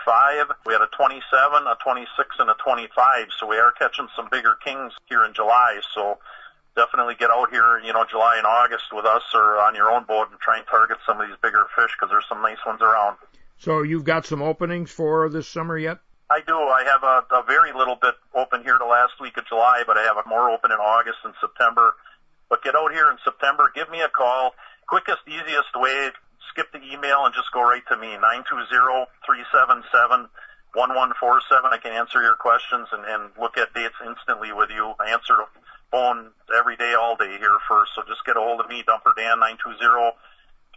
[0.66, 1.22] we had a 27,
[1.68, 3.28] a 26, and a 25.
[3.40, 5.82] So we are catching some bigger kings here in July.
[5.94, 6.18] So
[6.76, 10.06] definitely get out here, you know, July and August with us or on your own
[10.06, 12.82] boat and try and target some of these bigger fish because there's some nice ones
[12.82, 13.18] around.
[13.64, 16.00] So you've got some openings for this summer yet?
[16.30, 16.52] I do.
[16.52, 19.96] I have a, a very little bit open here to last week of July, but
[19.98, 21.96] I have more open in August and September.
[22.50, 24.54] But get out here in September, give me a call.
[24.86, 26.12] Quickest, easiest way,
[26.52, 30.28] skip the email and just go right to me, nine two zero three seven seven
[30.74, 31.72] one one four seven.
[31.72, 34.92] I can answer your questions and, and look at dates instantly with you.
[35.00, 35.40] I answer
[35.90, 37.96] phone every day, all day here first.
[37.96, 39.40] So just get a hold of me, Dumper Dan,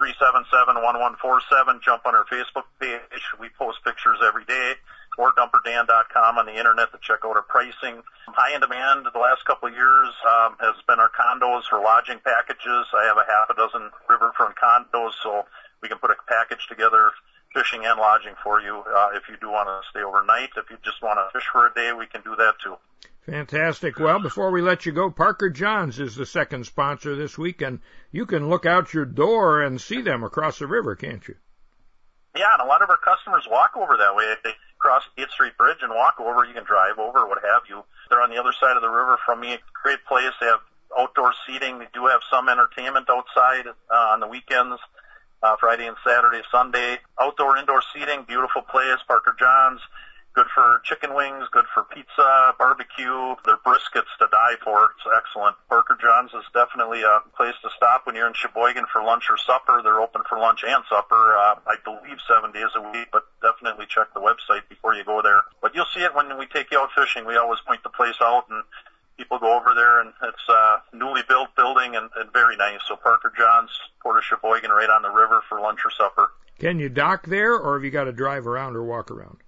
[0.00, 1.82] 920-377-1147.
[1.82, 3.22] Jump on our Facebook page.
[3.40, 4.74] We post pictures every day.
[5.18, 8.02] Or dumperdan.com on the internet to check out our pricing.
[8.28, 12.20] High in demand the last couple of years um, has been our condos for lodging
[12.20, 12.84] packages.
[12.92, 15.46] I have a half a dozen riverfront condos, so
[15.80, 17.12] we can put a package together
[17.54, 20.50] fishing and lodging for you uh, if you do want to stay overnight.
[20.56, 22.76] If you just want to fish for a day, we can do that too.
[23.26, 23.98] Fantastic.
[23.98, 27.80] Well, before we let you go, Parker Johns is the second sponsor this week, and
[28.12, 31.34] you can look out your door and see them across the river, can't you?
[32.36, 34.24] Yeah, and a lot of our customers walk over that way.
[34.26, 37.42] If they cross the 8th Street Bridge and walk over, you can drive over, what
[37.42, 37.82] have you.
[38.08, 39.58] They're on the other side of the river from me.
[39.82, 40.30] Great place.
[40.40, 40.60] They have
[40.96, 41.80] outdoor seating.
[41.80, 44.78] They do have some entertainment outside uh, on the weekends,
[45.42, 46.98] uh, Friday and Saturday, Sunday.
[47.20, 48.22] Outdoor, indoor seating.
[48.28, 48.98] Beautiful place.
[49.08, 49.80] Parker Johns
[50.36, 53.34] good for chicken wings, good for pizza, barbecue.
[53.48, 54.92] Their briskets to die for.
[54.92, 55.56] It's excellent.
[55.68, 59.38] Parker John's is definitely a place to stop when you're in Sheboygan for lunch or
[59.40, 59.80] supper.
[59.82, 63.86] They're open for lunch and supper, uh, I believe seven days a week, but definitely
[63.88, 65.40] check the website before you go there.
[65.62, 67.24] But you'll see it when we take you out fishing.
[67.24, 68.62] We always point the place out and
[69.16, 72.84] people go over there and it's a newly built building and, and very nice.
[72.86, 73.72] So Parker John's,
[74.02, 76.28] Port of Sheboygan, right on the river for lunch or supper.
[76.58, 79.38] Can you dock there or have you got to drive around or walk around?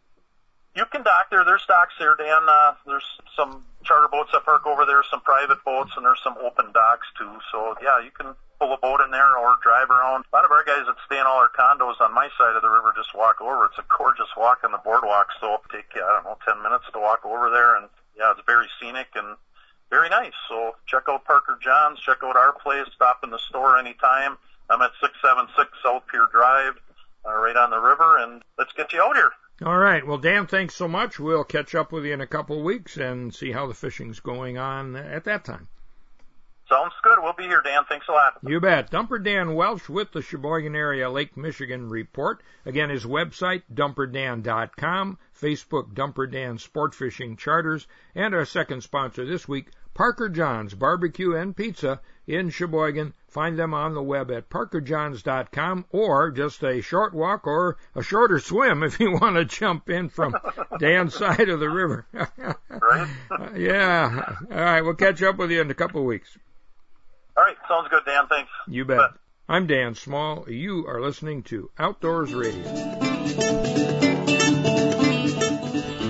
[0.77, 1.45] You can dock there.
[1.45, 2.47] There's docks there, Dan.
[2.47, 6.37] Uh, there's some charter boats that park over there, some private boats, and there's some
[6.39, 7.39] open docks too.
[7.51, 10.25] So yeah, you can pull a boat in there or drive around.
[10.31, 12.63] A lot of our guys that stay in all our condos on my side of
[12.63, 13.67] the river just walk over.
[13.67, 15.29] It's a gorgeous walk on the boardwalk.
[15.41, 18.45] So it'll take I don't know ten minutes to walk over there, and yeah, it's
[18.47, 19.37] very scenic and
[19.91, 20.37] very nice.
[20.49, 21.99] So check out Parker Johns.
[22.01, 22.87] Check out our place.
[22.95, 24.37] Stop in the store anytime.
[24.71, 26.75] I'm at 676 South Pier Drive,
[27.25, 29.33] uh, right on the river, and let's get you out here.
[29.65, 30.07] All right.
[30.07, 31.19] Well, Dan, thanks so much.
[31.19, 34.21] We'll catch up with you in a couple of weeks and see how the fishing's
[34.21, 35.67] going on at that time.
[36.69, 37.19] Sounds good.
[37.23, 37.83] We'll be here, Dan.
[37.89, 38.39] Thanks a lot.
[38.47, 38.91] You bet.
[38.91, 42.43] Dumper Dan Welsh with the Sheboygan Area Lake Michigan Report.
[42.67, 49.49] Again, his website, dumperdan.com, Facebook, Dumper Dan Sport Fishing Charters, and our second sponsor this
[49.49, 53.15] week, Parker John's Barbecue and Pizza in Sheboygan.
[53.27, 58.39] Find them on the web at parkerjohns.com or just a short walk or a shorter
[58.39, 60.37] swim if you want to jump in from
[60.79, 62.07] Dan's side of the river.
[62.13, 63.09] right?
[63.57, 64.37] yeah.
[64.49, 64.83] All right.
[64.83, 66.31] We'll catch up with you in a couple of weeks.
[67.37, 68.29] All right, sounds good, Dan.
[68.29, 68.51] Thanks.
[68.69, 68.99] You bet.
[68.99, 69.11] bet.
[69.49, 70.49] I'm Dan Small.
[70.49, 72.63] You are listening to Outdoors Radio.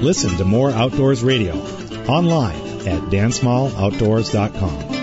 [0.02, 1.54] Listen to more Outdoors Radio
[2.06, 4.98] online at dansmalloutdoors.com.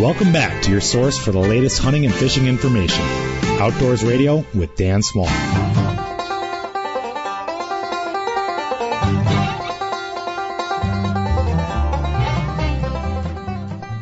[0.00, 3.04] Welcome back to your source for the latest hunting and fishing information.
[3.60, 5.28] Outdoors Radio with Dan Small.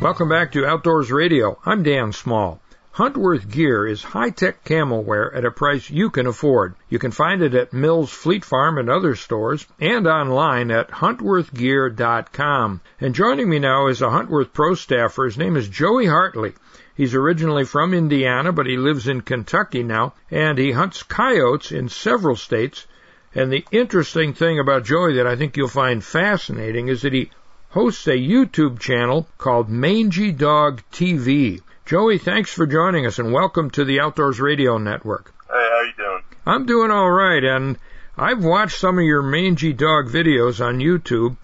[0.02, 1.58] Welcome back to Outdoors Radio.
[1.64, 2.60] I'm Dan Small.
[2.96, 6.74] Huntworth Gear is high-tech camo wear at a price you can afford.
[6.90, 12.83] You can find it at Mills Fleet Farm and other stores and online at huntworthgear.com.
[13.00, 15.24] And joining me now is a Huntworth Pro staffer.
[15.24, 16.52] His name is Joey Hartley.
[16.94, 21.88] He's originally from Indiana, but he lives in Kentucky now, and he hunts coyotes in
[21.88, 22.87] several states.
[23.35, 27.31] And the interesting thing about Joey that I think you'll find fascinating is that he
[27.70, 31.62] hosts a YouTube channel called Mangy Dog TV.
[31.84, 35.34] Joey, thanks for joining us and welcome to the Outdoors Radio Network.
[35.48, 36.22] Hey, how you doing?
[36.46, 37.76] I'm doing all right, and
[38.16, 41.36] I've watched some of your mangy dog videos on YouTube.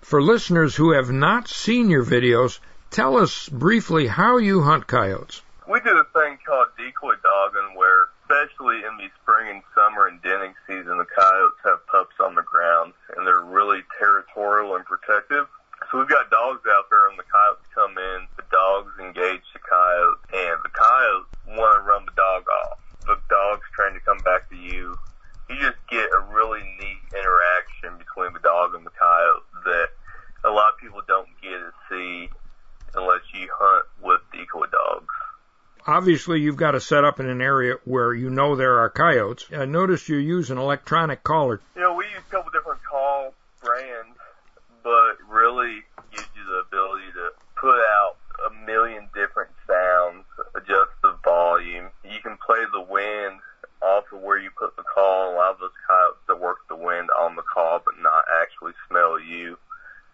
[0.00, 5.42] For listeners who have not seen your videos, tell us briefly how you hunt coyotes.
[5.68, 10.22] We do a thing called decoy dogging where, especially in the spring and summer and
[10.22, 15.48] denning season, the coyotes have pups on the ground and they're really territorial and protective.
[15.90, 19.58] So we've got dogs out there and the coyotes come in, the dogs engage the
[19.58, 21.26] coyote and the coyote
[21.58, 22.78] want to run the dog off.
[23.06, 24.94] The dog's trying to come back to you.
[25.48, 29.88] You just get a really neat interaction between the dog and the coyote that
[30.44, 32.30] a lot of people don't get to see
[32.94, 35.10] unless you hunt with decoy dogs.
[35.88, 39.46] Obviously, you've got to set up in an area where you know there are coyotes.
[39.50, 41.60] I noticed you use an electronic caller.
[41.74, 43.39] You know, we use a couple different call brands
[44.82, 48.16] but really gives you the ability to put out
[48.46, 51.88] a million different sounds, adjust the volume.
[52.04, 53.40] You can play the wind
[53.82, 55.32] off of where you put the call.
[55.32, 58.72] A lot of those coyotes that work the wind on the call, but not actually
[58.88, 59.58] smell you.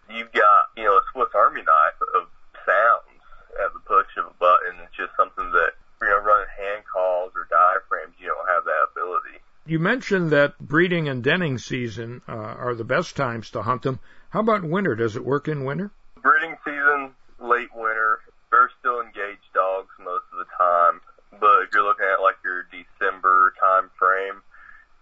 [0.09, 2.27] You've got, you know, a Swiss Army knife of
[2.63, 3.23] sounds
[3.63, 4.79] at the push of a button.
[4.83, 8.91] It's just something that, you know, running hand calls or diaphragms, you don't have that
[8.91, 9.39] ability.
[9.77, 13.99] You mentioned that breeding and denning season uh, are the best times to hunt them.
[14.31, 14.95] How about winter?
[14.95, 15.91] Does it work in winter?
[16.19, 18.21] Breeding season, late winter.
[18.49, 20.99] They're still engaged dogs most of the time,
[21.39, 24.41] but if you're looking at like your December time frame,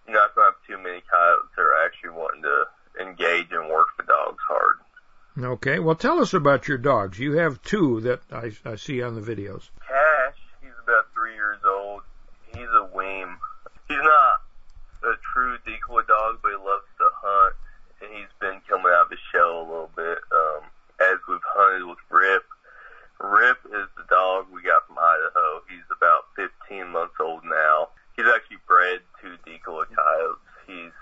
[0.09, 2.65] you're not going to have too many coyotes that are actually wanting to
[3.01, 4.75] engage and work the dogs hard.
[5.39, 7.17] Okay, well, tell us about your dogs.
[7.17, 9.69] You have two that I, I see on the videos.
[9.87, 12.01] Cash, he's about three years old.
[12.53, 13.37] He's a weem.
[13.87, 14.41] He's not
[15.05, 17.55] a true decoy dog, but he loves to hunt,
[18.01, 20.65] and he's been coming out of his shell a little bit um,
[20.99, 22.43] as we've hunted with Rip.
[23.21, 25.61] Rip is the dog we got from Idaho.
[25.69, 27.93] He's about 15 months old now.
[28.17, 30.41] He's actually bred to decoy coyotes.
[30.67, 30.95] He's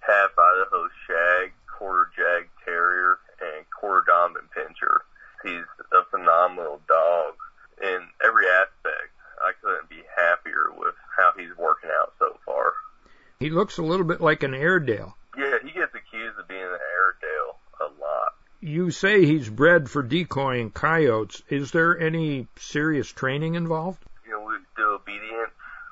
[0.00, 5.06] half Idaho shag, quarter jag terrier, and quarter Doberman pinscher.
[5.46, 7.34] He's a phenomenal dog
[7.80, 9.14] in every aspect.
[9.40, 12.72] I couldn't be happier with how he's working out so far.
[13.44, 15.16] He looks a little bit like an Airedale.
[15.36, 18.32] Yeah, he gets accused of being an Airedale a lot.
[18.60, 21.42] You say he's bred for decoying coyotes.
[21.48, 24.02] Is there any serious training involved?
[24.24, 25.50] You know, we do obedience,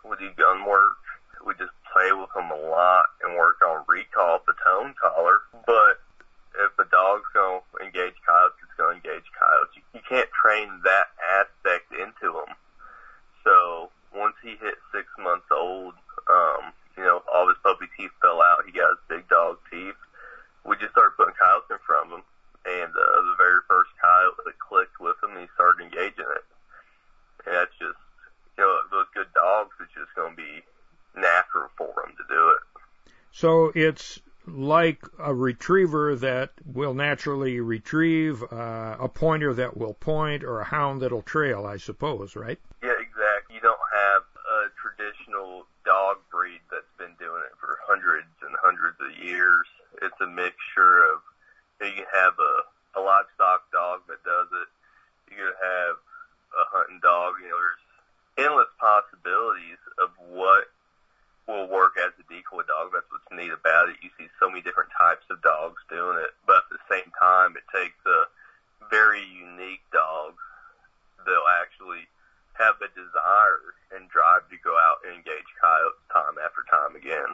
[0.08, 0.96] we do gun work,
[1.44, 5.40] we just play with him a lot and work on recall the tone collar.
[5.66, 5.98] But
[6.54, 9.74] if a dog's going to engage coyotes, it's going to engage coyotes.
[9.74, 12.54] You, you can't train that aspect into him.
[13.42, 15.94] So once he hit six months old,
[16.30, 18.64] um, you know, all his puppy teeth fell out.
[18.66, 19.98] He got his big dog teeth.
[20.64, 22.24] We just started putting coyotes in front of him,
[22.68, 26.46] and uh, the very first coyote that clicked with him, he started engaging it.
[27.46, 27.98] And that's just,
[28.54, 30.62] you know, those good dogs, it's just going to be
[31.18, 32.62] natural for them to do it.
[33.42, 40.44] So it's like a retriever that will naturally retrieve, uh, a pointer that will point,
[40.44, 42.60] or a hound that'll trail, I suppose, right?
[42.84, 43.56] Yeah, exactly.
[43.56, 48.98] You don't have a traditional dog breed that's been doing it for hundreds and hundreds
[49.02, 49.66] of years.
[50.00, 51.18] It's a mixture of
[51.80, 52.54] you, can have a,
[52.94, 54.68] a livestock dog that does it.
[55.34, 55.98] You could have
[56.62, 57.34] a hunting dog.
[57.42, 60.70] You know, there's endless possibilities of what
[61.46, 62.94] will work as a decoy dog.
[62.94, 63.96] That's what's neat about it.
[64.02, 67.56] You see so many different types of dogs doing it, but at the same time,
[67.56, 68.30] it takes a
[68.90, 70.34] very unique dog
[71.24, 72.06] that'll actually
[72.54, 77.32] have a desire and drive to go out and engage coyotes time after time again.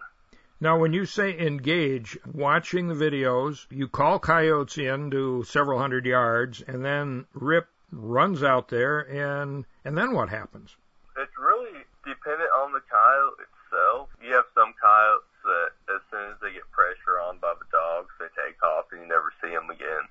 [0.60, 6.04] Now, when you say engage, watching the videos, you call coyotes in to several hundred
[6.04, 10.74] yards, and then Rip runs out there, and and then what happens?
[11.16, 14.08] It's really dependent on the coyote itself.
[14.18, 18.10] You have some coyotes that, as soon as they get pressure on by the dogs,
[18.18, 20.02] they take off and you never see them again.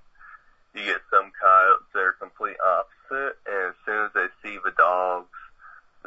[0.73, 4.71] You get some coyotes that are complete opposite, and as soon as they see the
[4.79, 5.35] dogs,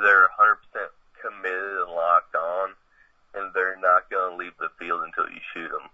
[0.00, 0.56] they're 100%
[1.20, 2.72] committed and locked on
[3.34, 5.86] and they're not going to leave the field until you shoot them.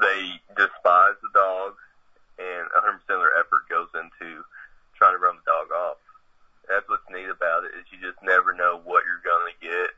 [0.00, 1.80] They despise the dogs,
[2.38, 4.42] and 100% of their effort goes into
[4.96, 6.00] trying to run the dog off.
[6.68, 9.90] That's what's neat about it is you just never know what you're going to get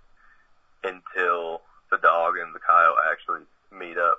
[0.82, 4.18] until the dog and the coyote actually meet up.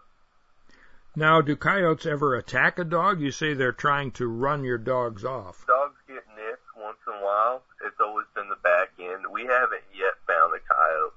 [1.15, 3.21] Now, do coyotes ever attack a dog?
[3.21, 5.63] You say they're trying to run your dogs off.
[5.67, 7.63] Dogs get nipped once in a while.
[7.85, 9.23] It's always been the back end.
[9.31, 11.13] We haven't yet found a coyote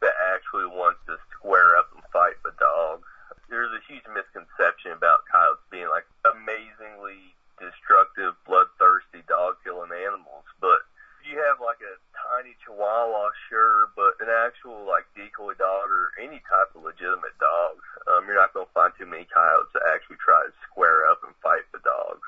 [0.00, 3.06] that actually wants to square up and fight the dogs.
[3.48, 10.46] There's a huge misconception about coyotes being like amazingly destructive, bloodthirsty, dog killing animals.
[10.60, 10.82] But
[11.22, 16.12] if you have like a tiny chihuahua, sure, but an actual like decoy dog or
[16.20, 19.82] any type of legitimate dog, um, you're not going to find too many coyotes that
[19.90, 22.24] actually try to square up and fight the dogs.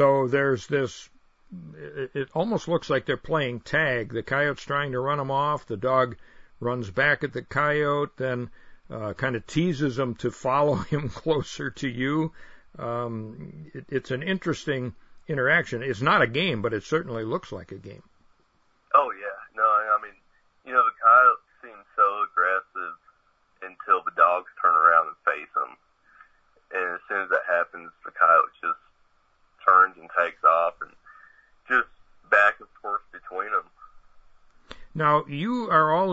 [0.00, 1.10] So there's this
[2.14, 4.14] it, almost looks like they're playing tag.
[4.14, 5.66] The coyote's trying to run them off.
[5.66, 6.16] The dog
[6.58, 8.48] runs back at the coyote, then
[8.88, 12.32] uh, kind of teases him to follow him closer to you.
[12.78, 14.94] Um, it, it's an interesting
[15.28, 15.82] interaction.
[15.82, 18.02] It's not a game, but it certainly looks like a game.
[18.94, 20.16] Oh yeah, no, I mean,
[20.64, 22.96] you know, the coyotes seem so aggressive
[23.60, 25.76] until the dogs turn around and face them,
[26.72, 28.80] and as soon as that happens, the coyote just
[29.66, 30.90] turns and takes off, and
[31.68, 31.88] just
[32.30, 33.64] back and forth between them.
[34.94, 35.70] Now, you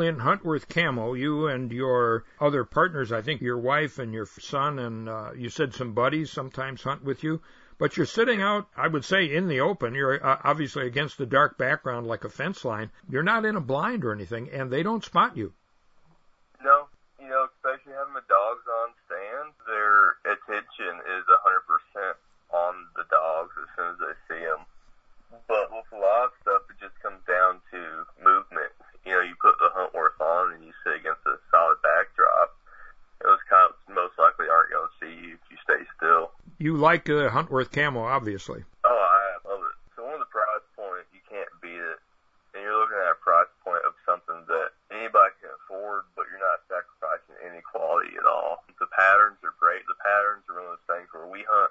[0.08, 4.80] in Huntworth Camo, you and your other partners, I think your wife and your son,
[4.80, 7.41] and uh, you said some buddies sometimes hunt with you.
[7.78, 9.93] But you're sitting out, I would say, in the open.
[9.93, 12.89] You're uh, obviously against a dark background like a fence line.
[13.08, 15.53] You're not in a blind or anything, and they don't spot you.
[16.64, 16.88] No,
[17.22, 22.16] you know, especially having the dogs on stand, their attention is 100%
[22.49, 24.66] on the dogs as soon as they see them.
[25.47, 28.72] But with a lot of stuff, it just comes down to movement.
[29.05, 32.55] You know, you put the Huntworth on and you sit against a solid backdrop.
[33.24, 36.32] Those cops most likely aren't going to see you if you stay still.
[36.60, 38.66] You like the Huntworth camo, obviously.
[38.82, 39.78] Oh, I love it.
[39.93, 42.02] So one of the price points, you can't beat it.
[42.58, 46.41] And you're looking at a price point of something that anybody can afford, but you're
[46.41, 48.66] not sacrificing any quality at all.
[48.82, 49.86] The patterns are great.
[49.86, 51.70] The patterns are one of those things where we hunt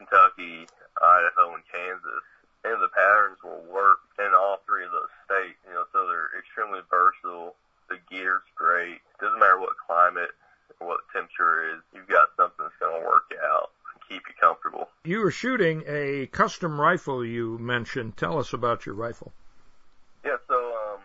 [0.00, 0.64] Kentucky,
[0.96, 2.24] Idaho, and Kansas
[2.64, 5.58] and the patterns will work in all three of those states.
[5.68, 7.54] You know, so they're extremely versatile.
[7.88, 9.00] The gear's great.
[9.20, 10.32] Doesn't matter what climate
[10.80, 11.80] or what temperature is.
[11.94, 14.90] You've got something that's going to work out and keep you comfortable.
[15.08, 17.24] You were shooting a custom rifle.
[17.24, 18.18] You mentioned.
[18.20, 19.32] Tell us about your rifle.
[20.20, 21.00] Yeah, so um,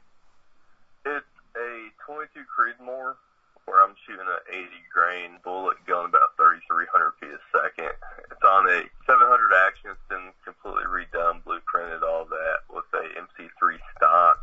[1.08, 3.16] it's a 22 Creedmoor
[3.64, 7.95] where I'm shooting an 80 grain bullet going about 3,300 feet a second.
[8.28, 9.24] It's on a 700
[9.72, 9.95] action.
[9.95, 14.36] It's been completely redone, blueprinted, all that with a MC3 stock,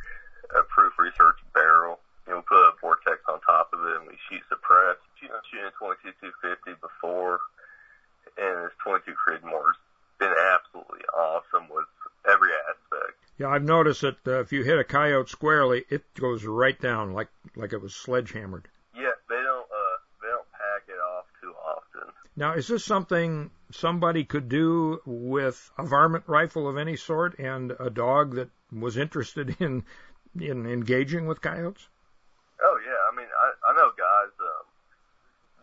[0.56, 2.00] a proof research barrel.
[2.24, 4.96] You know, we put a vortex on top of it and we shoot suppress.
[5.20, 7.44] Shooting, shooting a 22 250 before,
[8.40, 9.76] and this 22 Creedmoor's
[10.18, 11.86] been absolutely awesome with
[12.28, 13.18] every aspect.
[13.87, 17.72] Yeah, that uh, if you hit a coyote squarely, it goes right down like like
[17.72, 18.68] it was sledgehammered.
[18.95, 22.12] Yeah, they don't uh they don't pack it off too often.
[22.37, 27.74] Now, is this something somebody could do with a varmint rifle of any sort and
[27.78, 29.85] a dog that was interested in
[30.39, 31.89] in engaging with coyotes?
[32.62, 34.66] Oh yeah, I mean I I know guys um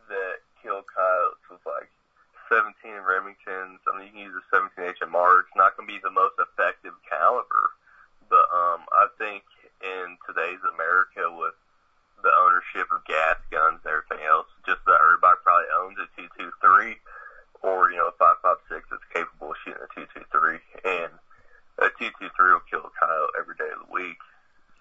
[0.10, 1.90] that kill coyotes with like
[2.50, 3.80] 17 Remingtons.
[3.88, 5.42] I mean you can use a 17 HMR.
[5.42, 7.70] It's not going to be the most effective caliber,
[8.30, 9.44] but um I think
[9.82, 11.54] in today's America with
[12.24, 16.98] the ownership of gas guns and everything else, just that everybody probably owns a 223
[17.62, 20.58] or, you know, a 556 that's capable of shooting a 223.
[20.86, 21.14] And
[21.78, 24.18] a 223 will kill a coyote every day of the week.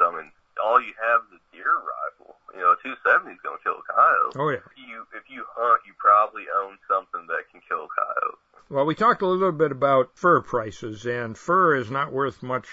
[0.00, 2.40] So, I mean, all you have is a deer rifle.
[2.56, 4.34] You know, a 270 is going to kill a coyote.
[4.40, 4.64] Oh, yeah.
[4.64, 8.40] If you, if you hunt, you probably own something that can kill a coyote.
[8.68, 12.68] Well, we talked a little bit about fur prices, and fur is not worth much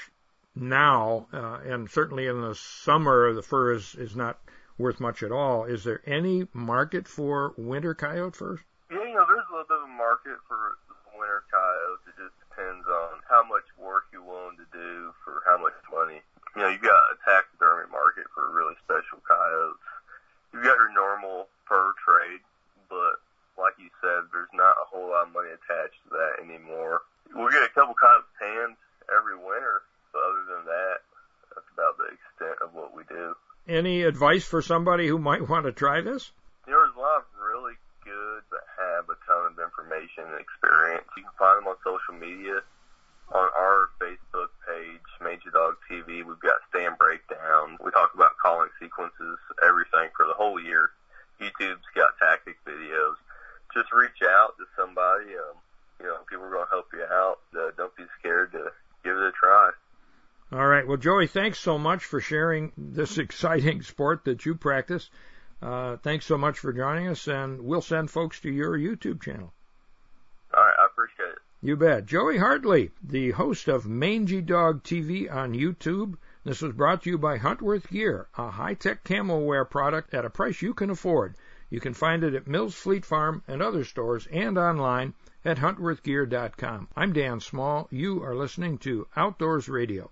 [0.54, 4.38] now, uh, and certainly in the summer, the fur is, is not
[4.78, 5.64] worth much at all.
[5.64, 8.60] Is there any market for winter coyote furs?
[8.92, 10.76] Yeah, you know, there's a little bit of a market for
[11.16, 12.12] winter coyotes.
[12.12, 16.20] It just depends on how much work you're willing to do for how much money.
[16.60, 19.80] You know, you've got a taxidermy market for really special coyotes.
[33.74, 36.30] Any advice for somebody who might want to try this?
[36.68, 37.74] There's a lot of really
[38.06, 41.10] good that have a ton of information and experience.
[41.18, 42.62] You can find them on social media.
[43.34, 47.82] On our Facebook page, Mangy Dog TV, we've got stand breakdown.
[47.82, 50.92] We talk about calling sequences, everything for the whole year.
[51.42, 53.18] YouTube's got tactic videos.
[53.74, 55.34] Just reach out to somebody.
[55.34, 55.58] Um,
[55.98, 57.42] you know, people are going to help you out.
[57.58, 58.70] Uh, don't be scared to
[59.04, 59.72] give it a try.
[60.54, 60.88] All right.
[60.88, 65.10] Well, Joey, thanks so much for sharing this exciting sport that you practice.
[65.62, 69.52] Uh, thanks so much for joining us, and we'll send folks to your YouTube channel.
[70.54, 70.74] All right.
[70.80, 71.40] I appreciate it.
[71.62, 72.06] You bet.
[72.06, 76.16] Joey Hartley, the host of Mangy Dog TV on YouTube.
[76.46, 80.30] This was brought to you by Huntworth Gear, a high-tech camo wear product at a
[80.30, 81.36] price you can afford.
[81.70, 86.88] You can find it at Mills Fleet Farm and other stores and online at huntworthgear.com.
[86.96, 87.90] I'm Dan Small.
[87.92, 90.10] You are listening to Outdoors Radio.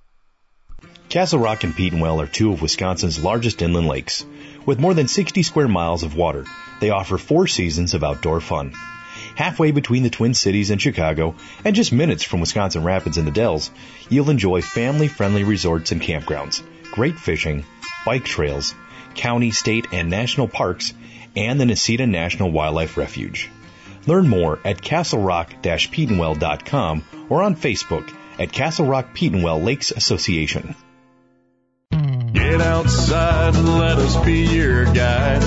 [1.11, 4.25] Castle Rock and Petenwell are two of Wisconsin's largest inland lakes.
[4.65, 6.45] With more than 60 square miles of water,
[6.79, 8.71] they offer four seasons of outdoor fun.
[9.35, 11.35] Halfway between the Twin Cities and Chicago,
[11.65, 13.71] and just minutes from Wisconsin Rapids and the Dells,
[14.07, 17.65] you'll enjoy family friendly resorts and campgrounds, great fishing,
[18.05, 18.73] bike trails,
[19.13, 20.93] county, state, and national parks,
[21.35, 23.49] and the Necedah National Wildlife Refuge.
[24.07, 28.09] Learn more at castlerock-petenwell.com or on Facebook
[28.39, 30.73] at Castle Rock Petenwell Lakes Association.
[32.33, 35.41] Get outside and let us be your guide.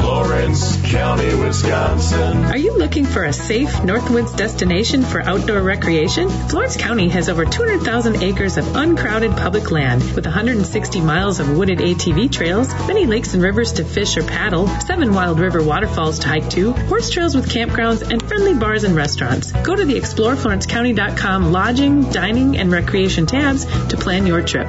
[0.00, 2.44] Florence County, Wisconsin.
[2.44, 6.28] Are you looking for a safe Northwoods destination for outdoor recreation?
[6.28, 11.78] Florence County has over 200,000 acres of uncrowded public land with 160 miles of wooded
[11.78, 16.28] ATV trails, many lakes and rivers to fish or paddle, seven wild river waterfalls to
[16.28, 19.50] hike to, horse trails with campgrounds, and friendly bars and restaurants.
[19.50, 24.68] Go to the exploreflorencecounty.com lodging, dining, and recreation tabs to plan your trip.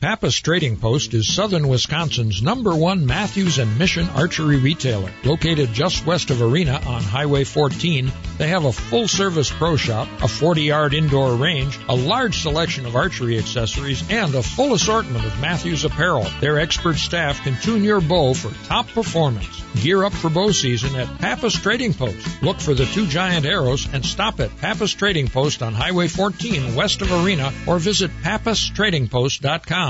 [0.00, 5.12] Pappas Trading Post is southern Wisconsin's number one Mathews and Mission archery retailer.
[5.24, 10.08] Located just west of Arena on Highway 14, they have a full service pro shop,
[10.22, 15.26] a 40 yard indoor range, a large selection of archery accessories, and a full assortment
[15.26, 16.26] of Mathews apparel.
[16.40, 19.62] Their expert staff can tune your bow for top performance.
[19.82, 22.42] Gear up for bow season at Pappas Trading Post.
[22.42, 26.74] Look for the two giant arrows and stop at Pappas Trading Post on Highway 14
[26.74, 29.89] west of Arena or visit pappastradingpost.com.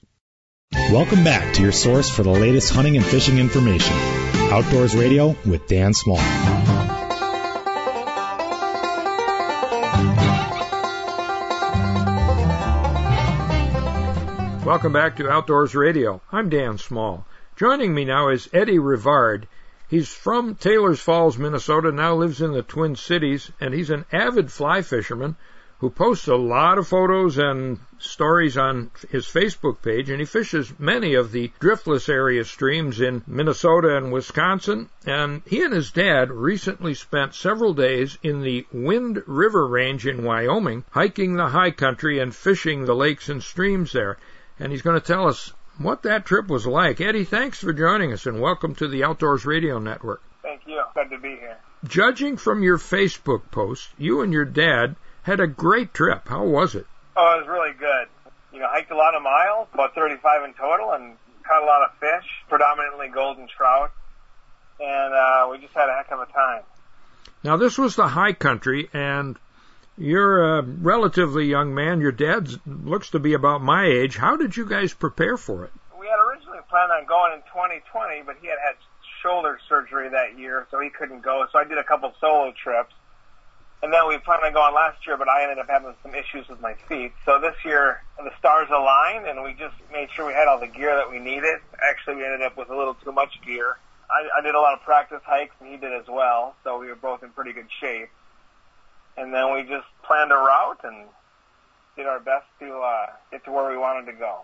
[0.73, 3.93] Welcome back to your source for the latest hunting and fishing information.
[4.51, 6.15] Outdoors Radio with Dan Small.
[14.65, 16.21] Welcome back to Outdoors Radio.
[16.31, 17.25] I'm Dan Small.
[17.57, 19.47] Joining me now is Eddie Rivard.
[19.89, 24.49] He's from Taylors Falls, Minnesota, now lives in the Twin Cities, and he's an avid
[24.49, 25.35] fly fisherman
[25.81, 30.71] who posts a lot of photos and stories on his Facebook page, and he fishes
[30.77, 34.87] many of the driftless area streams in Minnesota and Wisconsin.
[35.07, 40.23] And he and his dad recently spent several days in the Wind River Range in
[40.23, 44.19] Wyoming, hiking the high country and fishing the lakes and streams there.
[44.59, 47.01] And he's going to tell us what that trip was like.
[47.01, 50.21] Eddie, thanks for joining us and welcome to the Outdoors Radio Network.
[50.43, 50.79] Thank you.
[50.93, 51.57] Glad to be here.
[51.85, 56.27] Judging from your Facebook post, you and your dad had a great trip.
[56.27, 56.85] How was it?
[57.15, 58.07] Oh, it was really good.
[58.53, 61.83] You know, hiked a lot of miles, about 35 in total, and caught a lot
[61.83, 63.91] of fish, predominantly golden trout,
[64.79, 66.63] and uh, we just had a heck of a time.
[67.43, 69.37] Now, this was the high country, and
[69.97, 72.01] you're a relatively young man.
[72.01, 74.17] Your dad looks to be about my age.
[74.17, 75.71] How did you guys prepare for it?
[75.99, 78.75] We had originally planned on going in 2020, but he had had
[79.21, 81.45] shoulder surgery that year, so he couldn't go.
[81.51, 82.93] So I did a couple solo trips
[83.83, 86.47] and then we planned on going last year, but I ended up having some issues
[86.47, 87.13] with my feet.
[87.25, 90.67] So this year, the stars aligned, and we just made sure we had all the
[90.67, 91.59] gear that we needed.
[91.81, 93.77] Actually, we ended up with a little too much gear.
[94.09, 96.87] I, I did a lot of practice hikes, and he did as well, so we
[96.87, 98.09] were both in pretty good shape.
[99.17, 101.07] And then we just planned a route and
[101.95, 104.41] did our best to uh, get to where we wanted to go.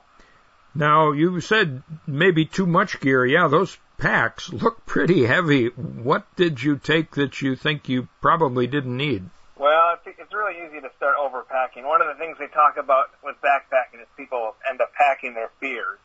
[0.74, 3.26] Now, you said maybe too much gear.
[3.26, 5.68] Yeah, those packs look pretty heavy.
[5.68, 9.30] What did you take that you think you probably didn't need?
[9.58, 11.84] Well, it's, really easy to start overpacking.
[11.84, 15.50] One of the things they talk about with backpacking is people end up packing their
[15.60, 15.98] fears.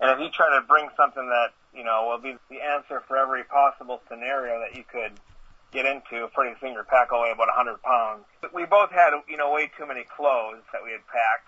[0.00, 3.16] And if you try to bring something that, you know, will be the answer for
[3.16, 5.12] every possible scenario that you could
[5.72, 8.24] get into, pretty soon your pack will weigh about 100 pounds.
[8.52, 11.46] We both had, you know, way too many clothes that we had packed.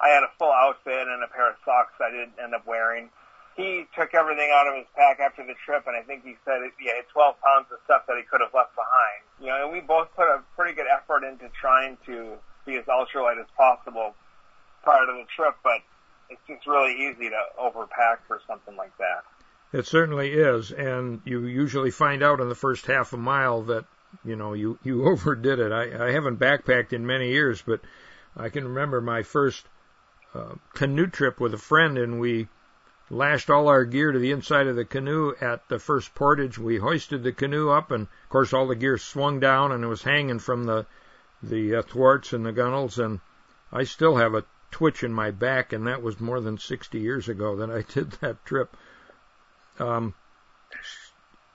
[0.00, 3.10] I had a full outfit and a pair of socks I didn't end up wearing
[3.56, 6.58] he took everything out of his pack after the trip, and I think he said
[6.78, 9.22] he had 12 pounds of stuff that he could have left behind.
[9.38, 12.34] You know, and we both put a pretty good effort into trying to
[12.66, 14.14] be as ultralight as possible
[14.82, 15.78] prior to the trip, but
[16.30, 19.22] it's just really easy to overpack for something like that.
[19.72, 23.84] It certainly is, and you usually find out in the first half a mile that
[24.24, 25.72] you know you you overdid it.
[25.72, 27.80] I, I haven't backpacked in many years, but
[28.36, 29.64] I can remember my first
[30.34, 32.48] uh, canoe trip with a friend, and we
[33.10, 36.58] lashed all our gear to the inside of the canoe at the first portage.
[36.58, 39.88] We hoisted the canoe up, and of course all the gear swung down and it
[39.88, 40.86] was hanging from the
[41.42, 42.98] the uh, thwarts and the gunnels.
[42.98, 43.20] And
[43.72, 47.28] I still have a twitch in my back, and that was more than 60 years
[47.28, 48.76] ago that I did that trip.
[49.78, 50.14] Um,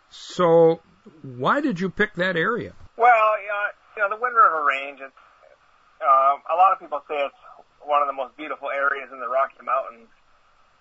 [0.09, 0.81] so,
[1.21, 2.73] why did you pick that area?
[2.97, 3.33] Well,
[3.95, 4.99] you know, the Wind River Range.
[5.01, 5.13] It's
[6.01, 7.35] uh, a lot of people say it's
[7.81, 10.07] one of the most beautiful areas in the Rocky Mountains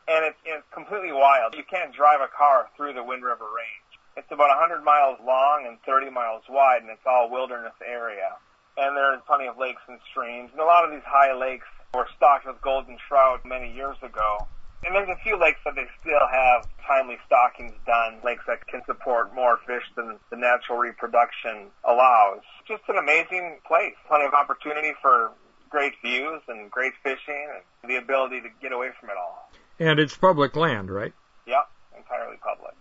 [0.08, 1.54] and it's, it's completely wild.
[1.54, 3.88] You can't drive a car through the Wind River Range.
[4.16, 8.34] It's about 100 miles long and 30 miles wide, and it's all wilderness area.
[8.76, 12.08] And there's plenty of lakes and streams, and a lot of these high lakes were
[12.16, 14.48] stocked with golden trout many years ago.
[14.84, 18.80] And there's a few lakes that they still have timely stockings done, lakes that can
[18.86, 22.40] support more fish than the natural reproduction allows.
[22.66, 23.94] Just an amazing place.
[24.06, 25.32] Plenty of opportunity for
[25.68, 27.48] great views and great fishing
[27.82, 29.47] and the ability to get away from it all.
[29.78, 31.12] And it's public land, right?
[31.46, 31.62] Yeah,
[31.96, 32.74] entirely public.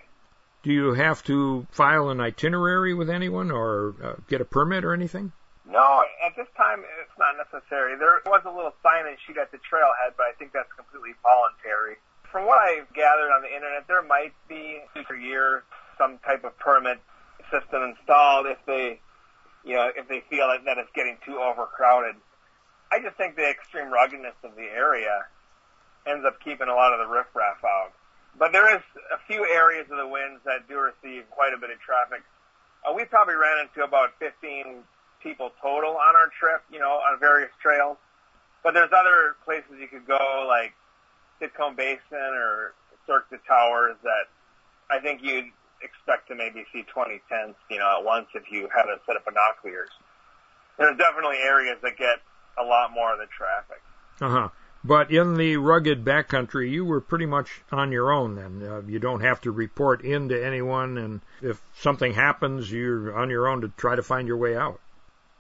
[0.64, 4.93] Do you have to file an itinerary with anyone or uh, get a permit or
[4.93, 5.32] anything?
[5.70, 7.98] No, at this time it's not necessary.
[7.98, 11.98] There was a little signage sheet at the trailhead, but I think that's completely voluntary.
[12.32, 15.64] From what I've gathered on the internet, there might be future year
[15.98, 17.00] some type of permit
[17.52, 19.00] system installed if they,
[19.64, 22.16] you know, if they feel that, that it's getting too overcrowded.
[22.91, 25.26] I just think the extreme ruggedness of the area
[26.08, 27.91] ends up keeping a lot of the riffraff out.
[28.38, 28.82] But there is
[29.12, 32.22] a few areas of the winds that do receive quite a bit of traffic.
[32.86, 34.84] Uh, we probably ran into about 15
[35.22, 37.97] people total on our trip, you know, on various trails.
[38.64, 40.74] But there's other places you could go, like
[41.41, 42.74] Titcomb Basin or
[43.05, 44.30] Cirque of the Towers, that
[44.89, 45.49] I think you'd
[45.82, 49.16] expect to maybe see 20 tents, you know, at once if you had a set
[49.16, 49.89] of binoculars.
[50.78, 52.22] There's definitely areas that get
[52.58, 53.82] a lot more of the traffic.
[54.22, 54.49] Uh huh.
[54.88, 58.64] But in the rugged backcountry, you were pretty much on your own then.
[58.66, 63.30] Uh, you don't have to report in to anyone, and if something happens, you're on
[63.30, 64.80] your own to try to find your way out.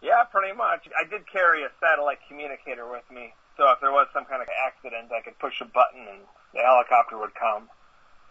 [0.01, 0.89] Yeah, pretty much.
[0.99, 4.49] I did carry a satellite communicator with me, so if there was some kind of
[4.67, 6.19] accident, I could push a button and
[6.53, 7.69] the helicopter would come.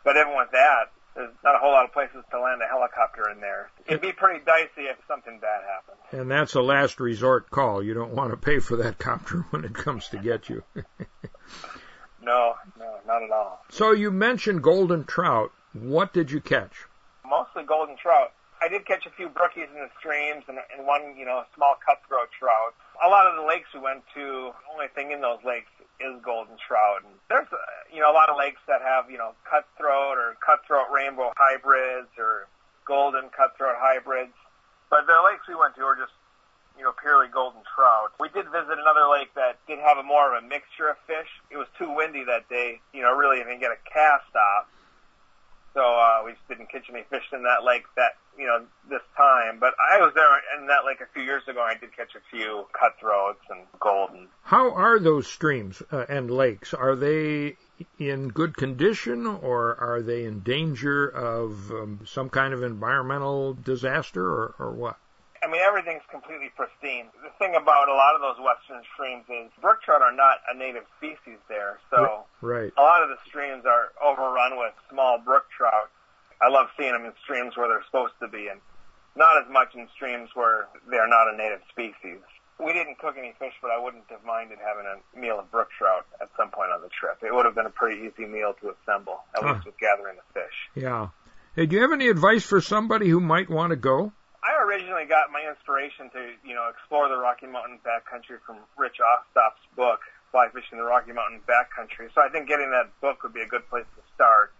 [0.04, 3.30] But even with that, there's not a whole lot of places to land a helicopter
[3.30, 3.70] in there.
[3.86, 6.20] It'd be pretty dicey if something bad happened.
[6.20, 7.82] And that's a last resort call.
[7.82, 10.62] You don't want to pay for that copter when it comes to get you.
[12.22, 13.64] no, no, not at all.
[13.70, 15.52] So you mentioned golden trout.
[15.72, 16.72] What did you catch?
[17.26, 18.32] Mostly golden trout.
[18.60, 21.76] I did catch a few brookies in the streams and, and one, you know, small
[21.84, 22.74] cutthroat trout.
[23.04, 25.68] A lot of the lakes we went to, the only thing in those lakes
[26.00, 27.04] is golden trout.
[27.04, 27.48] And there's,
[27.92, 32.10] you know, a lot of lakes that have, you know, cutthroat or cutthroat rainbow hybrids
[32.18, 32.48] or
[32.86, 34.34] golden cutthroat hybrids.
[34.90, 36.14] But the lakes we went to were just,
[36.78, 38.12] you know, purely golden trout.
[38.20, 41.28] We did visit another lake that did have a more of a mixture of fish.
[41.50, 44.66] It was too windy that day, you know, really didn't get a cast off.
[45.76, 49.02] So uh, we just didn't catch any fish in that lake that you know this
[49.14, 49.58] time.
[49.60, 50.26] But I was there
[50.58, 51.60] in that lake a few years ago.
[51.60, 54.28] and I did catch a few cutthroats and golden.
[54.42, 56.72] How are those streams uh, and lakes?
[56.72, 57.56] Are they
[57.98, 64.26] in good condition, or are they in danger of um, some kind of environmental disaster,
[64.26, 64.96] or, or what?
[65.42, 67.06] I mean, everything's completely pristine.
[67.22, 70.56] The thing about a lot of those western streams is brook trout are not a
[70.56, 71.78] native species there.
[71.90, 72.72] So right.
[72.76, 75.90] a lot of the streams are overrun with small brook trout.
[76.42, 78.60] I love seeing them in streams where they're supposed to be and
[79.14, 82.20] not as much in streams where they're not a native species.
[82.58, 85.68] We didn't cook any fish, but I wouldn't have minded having a meal of brook
[85.76, 87.18] trout at some point on the trip.
[87.22, 89.52] It would have been a pretty easy meal to assemble, at Huh.
[89.54, 90.56] least with gathering the fish.
[90.74, 91.08] Yeah.
[91.54, 94.12] Hey, do you have any advice for somebody who might want to go?
[94.42, 99.00] I originally got my inspiration to, you know, explore the Rocky Mountain backcountry from Rich
[99.00, 100.00] Osthoff's book,
[100.30, 102.12] Fly Fishing the Rocky Mountain Backcountry.
[102.14, 104.52] So I think getting that book would be a good place to start.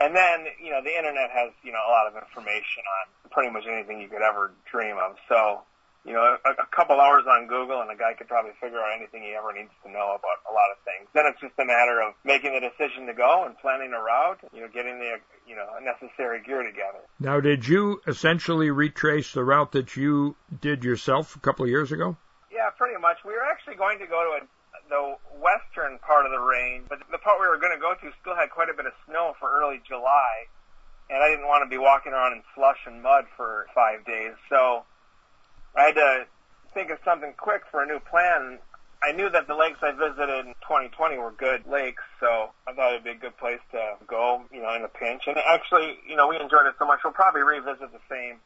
[0.00, 3.50] And then, you know, the internet has, you know, a lot of information on pretty
[3.50, 5.16] much anything you could ever dream of.
[5.28, 5.62] So,
[6.06, 8.94] you know, a, a couple hours on Google and a guy could probably figure out
[8.94, 11.10] anything he ever needs to know about a lot of things.
[11.12, 14.38] Then it's just a matter of making the decision to go and planning a route,
[14.54, 15.18] you know, getting the,
[15.50, 17.02] you know, necessary gear together.
[17.18, 21.90] Now, did you essentially retrace the route that you did yourself a couple of years
[21.90, 22.16] ago?
[22.54, 23.18] Yeah, pretty much.
[23.26, 24.48] We were actually going to go to a,
[24.86, 25.02] the
[25.42, 28.38] western part of the range, but the part we were going to go to still
[28.38, 30.46] had quite a bit of snow for early July,
[31.10, 34.38] and I didn't want to be walking around in slush and mud for five days.
[34.48, 34.86] So
[35.76, 36.26] I had to
[36.74, 38.58] think of something quick for a new plan.
[39.02, 42.92] I knew that the lakes I visited in 2020 were good lakes, so I thought
[42.92, 45.24] it'd be a good place to go, you know, in a pinch.
[45.26, 48.36] And actually, you know, we enjoyed it so much, we'll probably revisit the same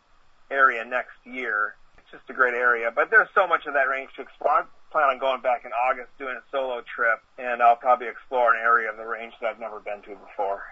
[0.50, 1.76] area next year.
[1.98, 4.50] It's just a great area, but there's so much of that range to explore.
[4.50, 8.52] I plan on going back in August, doing a solo trip, and I'll probably explore
[8.52, 10.62] an area of the range that I've never been to before.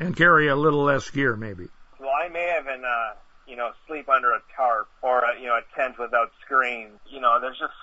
[0.00, 1.68] And carry a little less gear, maybe.
[2.00, 3.14] Well, I may even, uh,
[3.50, 7.02] you know, sleep under a tarp or, a, you know, a tent without screens.
[7.10, 7.74] You know, there's just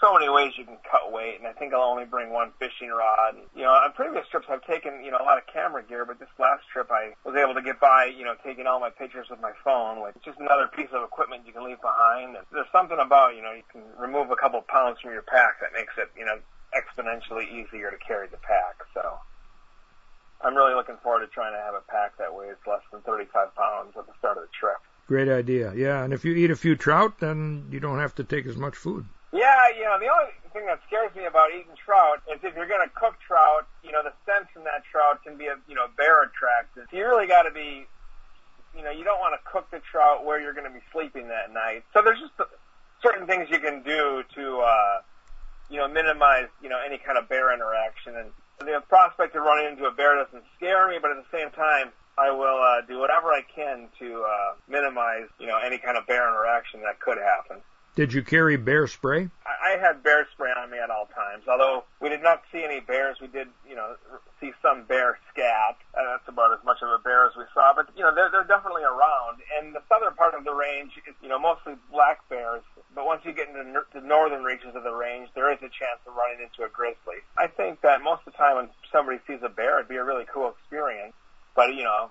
[0.00, 2.92] so many ways you can cut weight, and I think I'll only bring one fishing
[2.92, 3.34] rod.
[3.56, 6.20] You know, on previous trips I've taken, you know, a lot of camera gear, but
[6.20, 9.26] this last trip I was able to get by, you know, taking all my pictures
[9.30, 12.36] with my phone, with just another piece of equipment you can leave behind.
[12.36, 15.60] And there's something about, you know, you can remove a couple pounds from your pack
[15.64, 16.38] that makes it, you know,
[16.76, 18.84] exponentially easier to carry the pack.
[18.92, 19.16] So
[20.44, 23.54] I'm really looking forward to trying to have a pack that weighs less than 35
[23.56, 24.76] pounds at the start of the trip.
[25.06, 25.72] Great idea.
[25.74, 28.56] Yeah, and if you eat a few trout, then you don't have to take as
[28.56, 29.06] much food.
[29.32, 32.66] Yeah, you know, the only thing that scares me about eating trout is if you're
[32.66, 35.74] going to cook trout, you know, the scent from that trout can be, a, you
[35.74, 36.86] know, bear attracted.
[36.90, 37.86] So you really got to be,
[38.74, 41.28] you know, you don't want to cook the trout where you're going to be sleeping
[41.28, 41.84] that night.
[41.94, 42.32] So there's just
[43.02, 44.96] certain things you can do to, uh,
[45.70, 48.16] you know, minimize, you know, any kind of bear interaction.
[48.16, 51.50] And the prospect of running into a bear doesn't scare me, but at the same
[51.50, 55.96] time, I will uh, do whatever I can to uh, minimize, you know, any kind
[55.96, 57.62] of bear interaction that could happen.
[57.96, 59.28] Did you carry bear spray?
[59.46, 61.48] I I had bear spray on me at all times.
[61.48, 63.96] Although we did not see any bears, we did, you know,
[64.38, 65.76] see some bear scat.
[65.96, 67.72] Uh, that's about as much of a bear as we saw.
[67.74, 69.40] But you know, they're they're definitely around.
[69.58, 72.62] And the southern part of the range is, you know, mostly black bears.
[72.94, 75.72] But once you get into nor- the northern reaches of the range, there is a
[75.72, 77.24] chance of running into a grizzly.
[77.36, 80.04] I think that most of the time when somebody sees a bear, it'd be a
[80.04, 81.14] really cool experience.
[81.56, 82.10] But you know,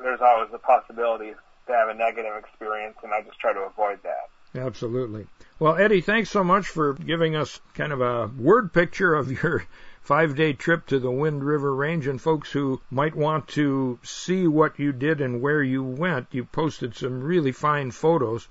[0.00, 1.32] there's always the possibility
[1.66, 4.28] to have a negative experience, and I just try to avoid that.
[4.56, 5.26] Absolutely.
[5.58, 9.64] Well, Eddie, thanks so much for giving us kind of a word picture of your
[10.02, 12.06] five day trip to the Wind River Range.
[12.06, 16.44] And folks who might want to see what you did and where you went, you
[16.44, 18.48] posted some really fine photos,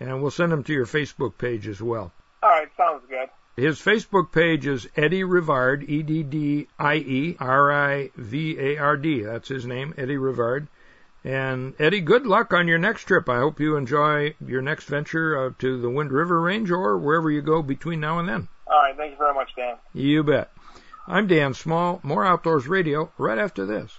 [0.00, 2.12] and we'll send them to your Facebook page as well.
[2.42, 3.28] All right, sounds good.
[3.56, 8.76] His Facebook page is Eddie Rivard, E D D I E R I V A
[8.76, 9.22] R D.
[9.22, 10.68] That's his name, Eddie Rivard.
[11.24, 13.30] And Eddie, good luck on your next trip.
[13.30, 17.30] I hope you enjoy your next venture uh, to the Wind River Range or wherever
[17.30, 18.48] you go between now and then.
[18.66, 19.76] All right, thank you very much, Dan.
[19.94, 20.52] You bet.
[21.06, 23.98] I'm Dan Small, more Outdoors Radio right after this.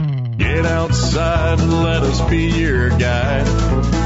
[0.00, 3.46] Get outside and let us be your guide.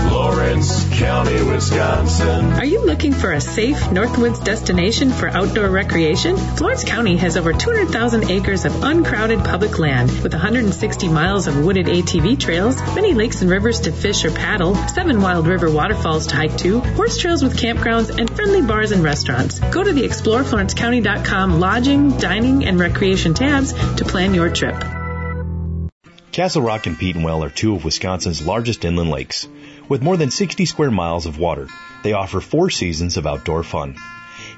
[0.08, 2.52] Florence County, Wisconsin.
[2.54, 6.36] Are you looking for a safe Northwoods destination for outdoor recreation?
[6.36, 11.86] Florence County has over 200,000 acres of uncrowded public land with 160 miles of wooded
[11.86, 16.36] ATV trails, many lakes and rivers to fish or paddle, seven wild river waterfalls to
[16.36, 19.60] hike to, horse trails with campgrounds, and friendly bars and restaurants.
[19.60, 24.93] Go to the exploreflorencecounty.com lodging, dining, and recreation tabs to plan your trip.
[26.34, 29.46] Castle Rock and Petenwell are two of Wisconsin's largest inland lakes.
[29.88, 31.68] With more than 60 square miles of water,
[32.02, 33.94] they offer four seasons of outdoor fun.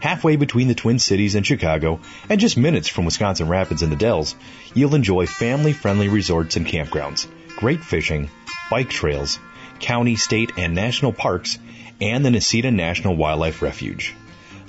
[0.00, 2.00] Halfway between the Twin Cities and Chicago,
[2.30, 4.36] and just minutes from Wisconsin Rapids and the Dells,
[4.72, 7.26] you'll enjoy family-friendly resorts and campgrounds,
[7.58, 8.30] great fishing,
[8.70, 9.38] bike trails,
[9.78, 11.58] county, state, and national parks,
[12.00, 14.14] and the Necedah National Wildlife Refuge.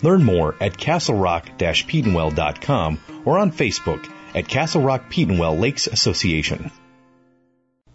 [0.01, 6.69] Learn more at castlerock-petenwell.com or on Facebook at Castle Rock Petenwell Lakes Association.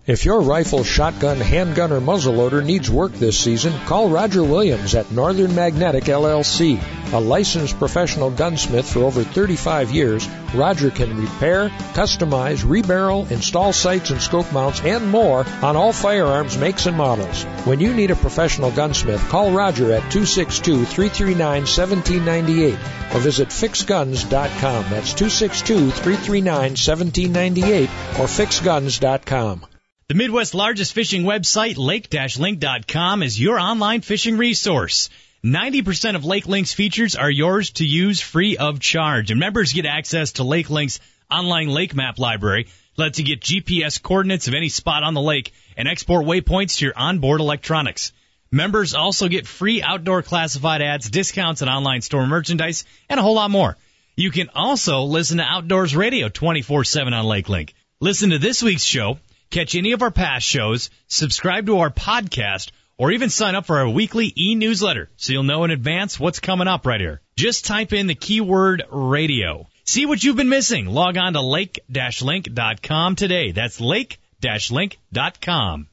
[0.04, 5.12] If your rifle, shotgun, handgun, or muzzleloader needs work this season, call Roger Williams at
[5.12, 6.80] Northern Magnetic LLC.
[7.12, 14.10] A licensed professional gunsmith for over 35 years, Roger can repair, customize, rebarrel, install sights
[14.10, 17.44] and scope mounts, and more on all firearms makes and models.
[17.64, 22.74] When you need a professional gunsmith, call Roger at 262-339-1798
[23.14, 24.84] or visit fixguns.com.
[24.90, 27.88] That's 262-339-1798
[28.18, 29.66] or fixguns.com.
[30.08, 35.08] The Midwest's largest fishing website, lake-link.com, is your online fishing resource.
[35.44, 39.30] 90% of Lake Link's features are yours to use free of charge.
[39.30, 40.98] And members get access to Lake Link's
[41.30, 42.66] online lake map library.
[42.96, 46.86] Lets you get GPS coordinates of any spot on the lake and export waypoints to
[46.86, 48.12] your onboard electronics.
[48.50, 53.36] Members also get free outdoor classified ads, discounts on online store merchandise, and a whole
[53.36, 53.78] lot more.
[54.16, 57.72] You can also listen to Outdoors Radio 24-7 on Lake Link.
[58.00, 59.18] Listen to this week's show
[59.52, 63.78] catch any of our past shows, subscribe to our podcast, or even sign up for
[63.78, 67.20] our weekly e-newsletter so you'll know in advance what's coming up right here.
[67.36, 69.66] Just type in the keyword radio.
[69.84, 70.86] See what you've been missing.
[70.86, 73.52] Log on to lake-link.com today.
[73.52, 75.88] That's lake-link.com.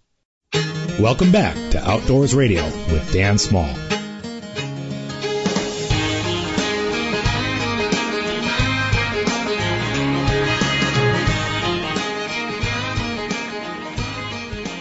[0.99, 3.73] Welcome back to Outdoors Radio with Dan Small.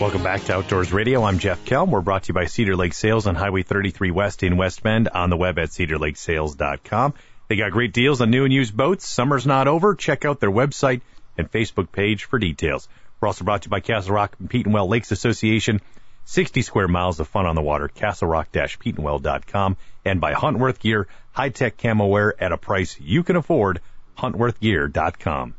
[0.01, 1.25] Welcome back to Outdoors Radio.
[1.25, 1.89] I'm Jeff Kelm.
[1.89, 5.09] We're brought to you by Cedar Lake Sales on Highway 33 West in West Bend
[5.09, 7.15] on the web at cedarlakesales.com.
[7.49, 9.09] They got great deals on new and used boats.
[9.09, 9.97] Summer's not over.
[9.97, 11.01] Check out their website
[11.37, 12.89] and Facebook page for details.
[13.21, 15.81] We're also brought to you by Castle Rock and Petenwell Lakes Association.
[16.27, 22.07] 60 square miles of fun on the water, castlerock-petenwell.com, and by Huntworth Gear, high-tech camo
[22.07, 23.81] wear at a price you can afford,
[24.17, 25.55] huntworthgear.com.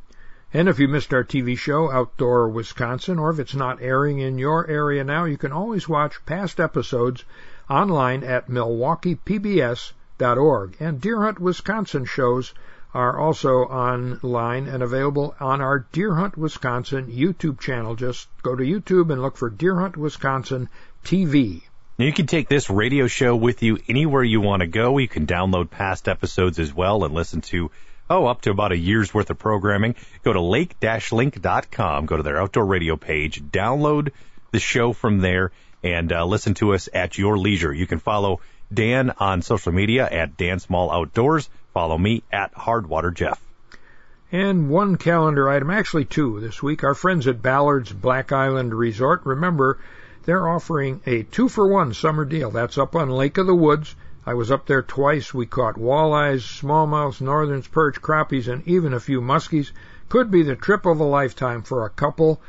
[0.51, 4.39] And if you missed our TV show, Outdoor Wisconsin, or if it's not airing in
[4.39, 7.23] your area now, you can always watch past episodes
[7.69, 10.75] online at milwaukeepbs.org.
[10.79, 12.55] And Deer Hunt Wisconsin shows
[12.95, 17.95] are also online and available on our Deer Hunt Wisconsin YouTube channel.
[17.95, 20.67] Just go to YouTube and look for Deer Hunt Wisconsin
[21.05, 21.61] TV.
[21.99, 24.97] Now you can take this radio show with you anywhere you want to go.
[24.97, 27.69] You can download past episodes as well and listen to
[28.09, 29.95] oh, up to about a year's worth of programming.
[30.23, 34.11] Go to lake-link.com, go to their outdoor radio page, download
[34.51, 35.51] the show from there,
[35.83, 37.73] and uh, listen to us at your leisure.
[37.73, 38.41] You can follow
[38.73, 41.49] Dan on social media at Dan Small Outdoors.
[41.73, 43.41] Follow me at Hardwater Jeff.
[44.31, 46.83] And one calendar item, actually two this week.
[46.83, 49.79] Our friends at Ballard's Black Island Resort, remember,
[50.25, 52.51] they're offering a two for one summer deal.
[52.51, 53.95] That's up on Lake of the Woods.
[54.29, 55.33] I was up there twice.
[55.33, 59.71] We caught walleyes, smallmouths, northerns, perch, crappies, and even a few muskies.
[60.07, 62.39] Could be the trip of a lifetime for a couple,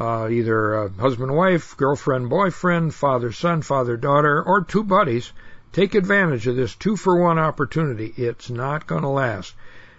[0.00, 5.34] uh, either husband, wife, girlfriend, boyfriend, father, son, father, daughter, or two buddies.
[5.70, 8.14] Take advantage of this two for one opportunity.
[8.16, 9.54] It's not going to last.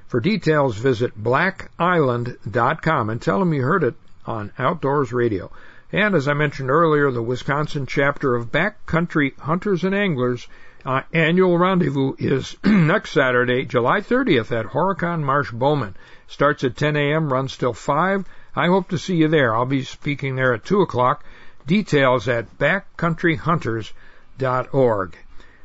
[0.08, 3.94] For details, visit blackisland.com and tell them you heard it
[4.26, 5.52] on Outdoors Radio.
[5.92, 10.48] And as I mentioned earlier, the Wisconsin chapter of Backcountry Hunters and Anglers
[10.86, 15.96] uh, annual rendezvous is next Saturday, July 30th at Horicon Marsh Bowmen.
[16.28, 18.26] Starts at 10 a.m., runs till 5.
[18.56, 19.56] I hope to see you there.
[19.56, 21.24] I'll be speaking there at 2 o'clock.
[21.66, 25.18] Details at backcountryhunters.org.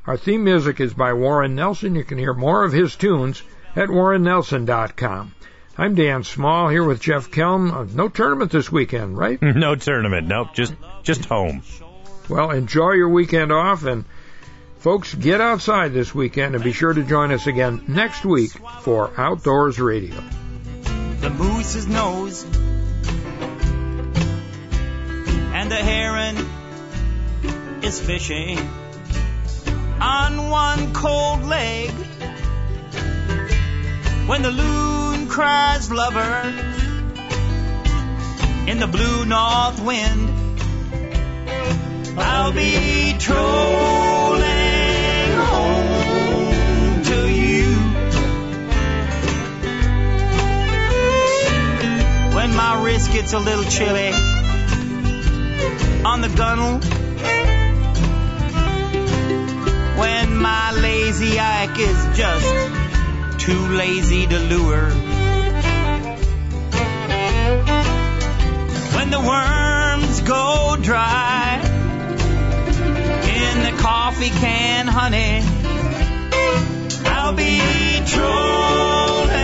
[0.07, 1.95] Our theme music is by Warren Nelson.
[1.95, 3.43] You can hear more of his tunes
[3.75, 5.35] at warrennelson.com.
[5.77, 7.73] I'm Dan Small here with Jeff Kelm.
[7.73, 9.41] Uh, no tournament this weekend, right?
[9.43, 10.29] no tournament.
[10.29, 10.55] Nope.
[10.55, 11.63] Just just home.
[12.29, 14.05] Well, enjoy your weekend off and
[14.85, 18.51] Folks, get outside this weekend and be sure to join us again next week
[18.83, 20.23] for Outdoors Radio.
[21.21, 22.45] The moose's nose
[25.55, 26.37] and the heron
[27.83, 28.59] is fishing
[30.03, 31.89] on one cold leg
[34.29, 36.53] when the loon cries lover
[38.69, 40.29] in the blue north wind
[42.19, 44.24] I'll be trolling
[52.57, 54.13] My wrist gets a little chilly
[56.05, 56.79] on the gunnel.
[59.99, 64.91] When my lazy ike is just too lazy to lure.
[68.97, 71.61] When the worms go dry
[73.43, 75.43] in the coffee can, honey.
[77.07, 77.61] I'll be
[78.07, 79.44] trolling.